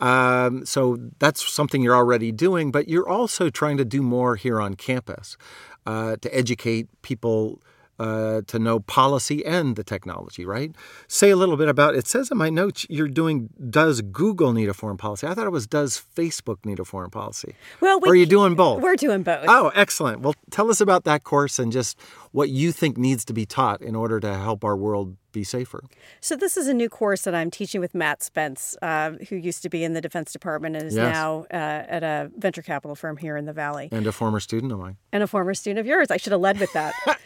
Um, 0.00 0.64
so 0.64 0.96
that's 1.18 1.46
something 1.46 1.82
you're 1.82 1.96
already 1.96 2.32
doing, 2.32 2.70
but 2.70 2.88
you're 2.88 3.08
also 3.08 3.50
trying 3.50 3.76
to 3.76 3.84
do 3.84 4.00
more 4.00 4.36
here 4.36 4.60
on 4.60 4.74
campus 4.74 5.36
uh, 5.84 6.16
to 6.16 6.34
educate 6.34 6.88
people 7.02 7.60
uh, 7.98 8.42
to 8.46 8.58
know 8.58 8.80
policy 8.80 9.44
and 9.44 9.76
the 9.76 9.84
technology, 9.84 10.44
right? 10.44 10.74
Say 11.08 11.30
a 11.30 11.36
little 11.36 11.56
bit 11.56 11.68
about 11.68 11.94
it. 11.94 12.06
says 12.06 12.30
in 12.30 12.38
my 12.38 12.50
notes 12.50 12.86
you're 12.88 13.08
doing 13.08 13.50
does 13.70 14.00
Google 14.00 14.52
need 14.52 14.68
a 14.68 14.74
foreign 14.74 14.96
policy? 14.96 15.26
I 15.26 15.34
thought 15.34 15.46
it 15.46 15.50
was 15.50 15.66
does 15.66 16.02
Facebook 16.16 16.64
need 16.64 16.80
a 16.80 16.84
foreign 16.84 17.10
policy? 17.10 17.54
Well, 17.80 18.00
we 18.00 18.08
or 18.08 18.12
are 18.12 18.16
you 18.16 18.26
doing 18.26 18.54
both? 18.54 18.82
We're 18.82 18.96
doing 18.96 19.22
both. 19.22 19.44
Oh, 19.48 19.70
excellent. 19.74 20.20
Well, 20.20 20.34
tell 20.50 20.70
us 20.70 20.80
about 20.80 21.04
that 21.04 21.24
course 21.24 21.58
and 21.58 21.70
just 21.70 21.98
what 22.32 22.48
you 22.48 22.72
think 22.72 22.96
needs 22.96 23.24
to 23.26 23.32
be 23.32 23.46
taught 23.46 23.82
in 23.82 23.94
order 23.94 24.20
to 24.20 24.34
help 24.34 24.64
our 24.64 24.76
world 24.76 25.16
be 25.32 25.44
safer. 25.44 25.82
So 26.20 26.36
this 26.36 26.56
is 26.56 26.68
a 26.68 26.74
new 26.74 26.88
course 26.88 27.22
that 27.22 27.34
I'm 27.34 27.50
teaching 27.50 27.80
with 27.80 27.94
Matt 27.94 28.22
Spence, 28.22 28.76
uh, 28.82 29.12
who 29.28 29.36
used 29.36 29.62
to 29.62 29.68
be 29.68 29.82
in 29.84 29.92
the 29.94 30.00
Defense 30.00 30.32
Department 30.32 30.76
and 30.76 30.86
is 30.86 30.94
Yes. 30.94 31.12
now 31.12 31.46
uh, 31.52 31.56
at 31.56 32.02
a 32.02 32.30
venture 32.36 32.62
capital 32.62 32.94
firm 32.94 33.16
here 33.16 33.36
in 33.36 33.44
the 33.46 33.52
Valley, 33.52 33.88
And 33.92 34.06
a 34.06 34.12
former 34.12 34.40
student 34.40 34.72
of 34.72 34.78
mine. 34.78 34.96
and 35.12 35.22
a 35.22 35.26
former 35.26 35.54
student 35.54 35.80
of 35.80 35.86
yours. 35.86 36.10
I 36.10 36.16
should 36.18 36.32
have 36.32 36.40
led 36.40 36.58
with 36.60 36.72
that. 36.74 36.94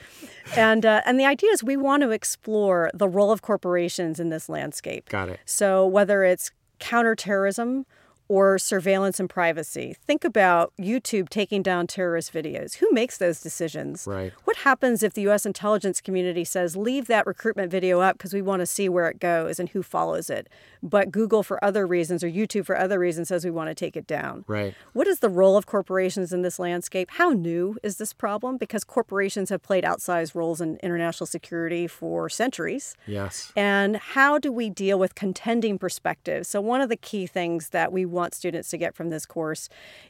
and 0.57 0.87
uh, 0.87 1.03
and 1.05 1.19
the 1.19 1.25
idea 1.27 1.51
is 1.51 1.65
we 1.65 1.77
want 1.77 2.03
to 2.03 2.11
explore 2.11 2.91
the 2.95 3.09
role 3.09 3.31
of 3.33 3.43
corporations 3.43 4.21
in 4.21 4.31
this 4.31 4.49
landscape. 4.49 5.09
Got 5.09 5.29
it. 5.29 5.41
So 5.45 5.87
whether 5.87 6.23
it's 6.23 6.51
counterterrorism 6.79 7.87
or 8.29 8.59
surveillance 8.59 9.21
and 9.21 9.29
privacy, 9.29 9.97
think 10.07 10.25
about 10.25 10.73
YouTube 10.79 11.29
taking 11.29 11.63
down 11.63 11.87
terrorist 11.87 12.33
videos. 12.33 12.75
Who 12.77 12.91
makes 12.93 13.19
those 13.19 13.41
decisions? 13.41 14.07
Right. 14.07 14.33
What 14.45 14.59
happens 14.59 15.03
if 15.03 15.15
the 15.15 15.23
U.S. 15.23 15.47
intelligence 15.47 16.01
community 16.01 16.45
says, 16.45 16.77
leave 16.77 17.07
that 17.07 17.27
recruitment 17.27 17.71
video 17.71 18.01
up 18.01 18.17
because 18.19 18.35
we 18.35 18.43
want 18.43 18.61
to 18.61 18.67
see 18.67 18.89
where 18.89 19.09
it 19.09 19.21
goes 19.21 19.59
and 19.59 19.69
who 19.71 19.83
follows 19.83 20.31
it? 20.31 20.49
But 20.83 21.11
Google, 21.11 21.43
for 21.43 21.63
other 21.65 21.87
reasons, 21.87 22.23
or 22.23 22.29
YouTube, 22.29 22.67
for 22.67 22.79
other 22.79 22.99
reasons, 22.99 23.29
says 23.29 23.45
we 23.45 23.51
want 23.51 23.71
to 23.71 23.75
take 23.75 23.97
it 23.97 24.07
down. 24.07 24.45
Right. 24.47 24.75
What 24.93 25.07
is 25.07 25.21
the 25.21 25.29
role 25.29 25.57
of 25.57 25.67
corporations 25.67 26.33
in 26.33 26.43
this 26.43 26.59
landscape? 26.59 27.11
How 27.13 27.31
new 27.31 27.77
is 27.83 27.97
this 27.97 28.13
problem? 28.13 28.57
Because 28.57 28.85
corporations 28.85 29.51
have 29.51 29.63
played 29.63 29.85
outsized 29.85 30.35
roles 30.35 30.61
in 30.61 30.77
international 30.83 31.27
security 31.27 31.87
for 31.87 32.29
centuries. 32.29 32.97
Yes. 33.07 33.53
And 33.57 33.97
how 33.97 34.39
do 34.39 34.53
we 34.53 34.71
deal 34.71 34.99
with 34.99 35.15
contending 35.15 35.79
perspectives? 35.79 36.49
So, 36.49 36.61
one 36.61 36.81
of 36.81 36.89
the 36.89 36.97
key 36.97 37.27
things 37.27 37.71
that 37.71 37.93
we 37.93 38.05
want 38.17 38.35
students 38.35 38.71
to 38.71 38.79
get 38.79 38.95
from 38.95 39.11
this 39.11 39.27
course 39.27 39.69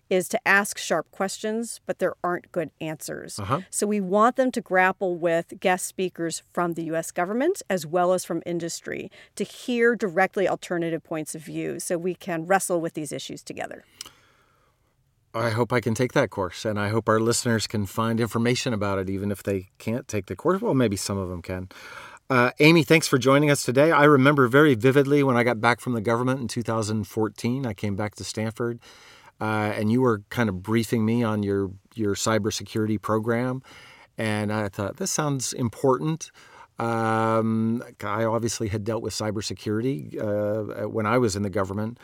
is 0.08 0.28
to 0.28 0.48
ask 0.48 0.78
sharp 0.78 1.10
questions, 1.10 1.80
but 1.84 1.98
there 1.98 2.14
aren't 2.24 2.50
good 2.52 2.70
answers. 2.80 3.38
Uh-huh. 3.38 3.60
So, 3.70 3.86
we 3.86 4.00
want 4.00 4.36
them 4.36 4.50
to 4.52 4.60
grapple 4.60 5.16
with 5.16 5.60
guest 5.60 5.86
speakers 5.86 6.42
from 6.52 6.74
the 6.74 6.84
US 6.84 7.10
government 7.10 7.62
as 7.68 7.84
well 7.84 8.12
as 8.12 8.24
from 8.24 8.42
industry 8.46 9.10
to 9.34 9.44
hear 9.44 9.94
directly 9.94 10.48
alternative 10.48 11.02
points 11.04 11.34
of 11.34 11.42
view 11.42 11.80
so 11.80 11.98
we 11.98 12.14
can 12.14 12.46
wrestle 12.46 12.80
with 12.80 12.94
these 12.94 13.12
issues 13.12 13.42
together. 13.42 13.84
I 15.36 15.50
hope 15.50 15.70
I 15.70 15.80
can 15.80 15.94
take 15.94 16.14
that 16.14 16.30
course, 16.30 16.64
and 16.64 16.80
I 16.80 16.88
hope 16.88 17.10
our 17.10 17.20
listeners 17.20 17.66
can 17.66 17.84
find 17.84 18.20
information 18.20 18.72
about 18.72 18.98
it, 18.98 19.10
even 19.10 19.30
if 19.30 19.42
they 19.42 19.68
can't 19.76 20.08
take 20.08 20.26
the 20.26 20.36
course. 20.36 20.62
Well, 20.62 20.72
maybe 20.72 20.96
some 20.96 21.18
of 21.18 21.28
them 21.28 21.42
can. 21.42 21.68
Uh, 22.28 22.50
Amy, 22.58 22.82
thanks 22.82 23.06
for 23.06 23.18
joining 23.18 23.50
us 23.52 23.62
today. 23.62 23.92
I 23.92 24.02
remember 24.02 24.48
very 24.48 24.74
vividly 24.74 25.22
when 25.22 25.36
I 25.36 25.44
got 25.44 25.60
back 25.60 25.80
from 25.80 25.92
the 25.92 26.00
government 26.00 26.40
in 26.40 26.48
2014. 26.48 27.64
I 27.64 27.72
came 27.72 27.94
back 27.94 28.16
to 28.16 28.24
Stanford, 28.24 28.80
uh, 29.40 29.72
and 29.76 29.92
you 29.92 30.00
were 30.00 30.22
kind 30.28 30.48
of 30.48 30.60
briefing 30.60 31.04
me 31.04 31.22
on 31.22 31.44
your 31.44 31.70
your 31.94 32.16
cybersecurity 32.16 33.00
program, 33.00 33.62
and 34.18 34.52
I 34.52 34.68
thought 34.68 34.96
this 34.96 35.12
sounds 35.12 35.52
important. 35.52 36.32
Um, 36.80 37.84
I 38.02 38.24
obviously 38.24 38.68
had 38.68 38.82
dealt 38.82 39.04
with 39.04 39.14
cybersecurity 39.14 40.20
uh, 40.20 40.88
when 40.88 41.06
I 41.06 41.18
was 41.18 41.36
in 41.36 41.42
the 41.42 41.50
government. 41.50 41.98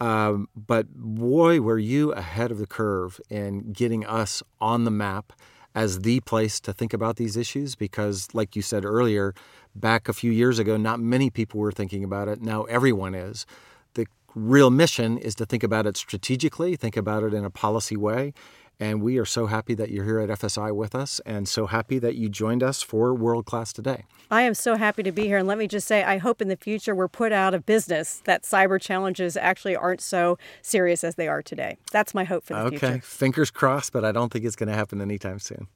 Um, 0.00 0.48
but 0.56 0.88
boy, 0.94 1.60
were 1.60 1.78
you 1.78 2.12
ahead 2.12 2.50
of 2.50 2.58
the 2.58 2.66
curve 2.66 3.20
in 3.28 3.72
getting 3.72 4.06
us 4.06 4.42
on 4.60 4.84
the 4.84 4.90
map 4.90 5.34
as 5.74 6.00
the 6.00 6.20
place 6.20 6.60
to 6.60 6.72
think 6.72 6.92
about 6.92 7.16
these 7.16 7.36
issues 7.36 7.74
because, 7.74 8.28
like 8.32 8.56
you 8.56 8.62
said 8.62 8.84
earlier, 8.84 9.34
back 9.74 10.08
a 10.08 10.12
few 10.12 10.32
years 10.32 10.58
ago, 10.58 10.76
not 10.76 11.00
many 11.00 11.30
people 11.30 11.60
were 11.60 11.72
thinking 11.72 12.02
about 12.02 12.28
it. 12.28 12.40
Now 12.40 12.64
everyone 12.64 13.14
is. 13.14 13.46
The 13.94 14.06
real 14.34 14.70
mission 14.70 15.18
is 15.18 15.34
to 15.36 15.46
think 15.46 15.62
about 15.62 15.86
it 15.86 15.96
strategically, 15.96 16.76
think 16.76 16.96
about 16.96 17.22
it 17.22 17.34
in 17.34 17.44
a 17.44 17.50
policy 17.50 17.96
way. 17.96 18.32
And 18.80 19.02
we 19.02 19.18
are 19.18 19.24
so 19.24 19.46
happy 19.46 19.74
that 19.74 19.90
you're 19.90 20.04
here 20.04 20.20
at 20.20 20.28
FSI 20.28 20.72
with 20.72 20.94
us 20.94 21.20
and 21.26 21.48
so 21.48 21.66
happy 21.66 21.98
that 21.98 22.14
you 22.14 22.28
joined 22.28 22.62
us 22.62 22.80
for 22.80 23.12
World 23.12 23.44
Class 23.44 23.72
Today. 23.72 24.04
I 24.30 24.42
am 24.42 24.54
so 24.54 24.76
happy 24.76 25.02
to 25.02 25.10
be 25.10 25.22
here. 25.26 25.38
And 25.38 25.48
let 25.48 25.58
me 25.58 25.66
just 25.66 25.88
say, 25.88 26.04
I 26.04 26.18
hope 26.18 26.40
in 26.40 26.46
the 26.46 26.56
future 26.56 26.94
we're 26.94 27.08
put 27.08 27.32
out 27.32 27.54
of 27.54 27.66
business, 27.66 28.22
that 28.24 28.44
cyber 28.44 28.80
challenges 28.80 29.36
actually 29.36 29.74
aren't 29.74 30.00
so 30.00 30.38
serious 30.62 31.02
as 31.02 31.16
they 31.16 31.26
are 31.26 31.42
today. 31.42 31.76
That's 31.90 32.14
my 32.14 32.22
hope 32.22 32.44
for 32.44 32.54
the 32.54 32.60
Okay, 32.60 32.70
future. 32.70 32.86
Okay, 32.86 33.00
fingers 33.00 33.50
crossed, 33.50 33.92
but 33.92 34.04
I 34.04 34.12
don't 34.12 34.32
think 34.32 34.44
it's 34.44 34.56
going 34.56 34.68
to 34.68 34.76
happen 34.76 35.00
anytime 35.00 35.40
soon. 35.40 35.66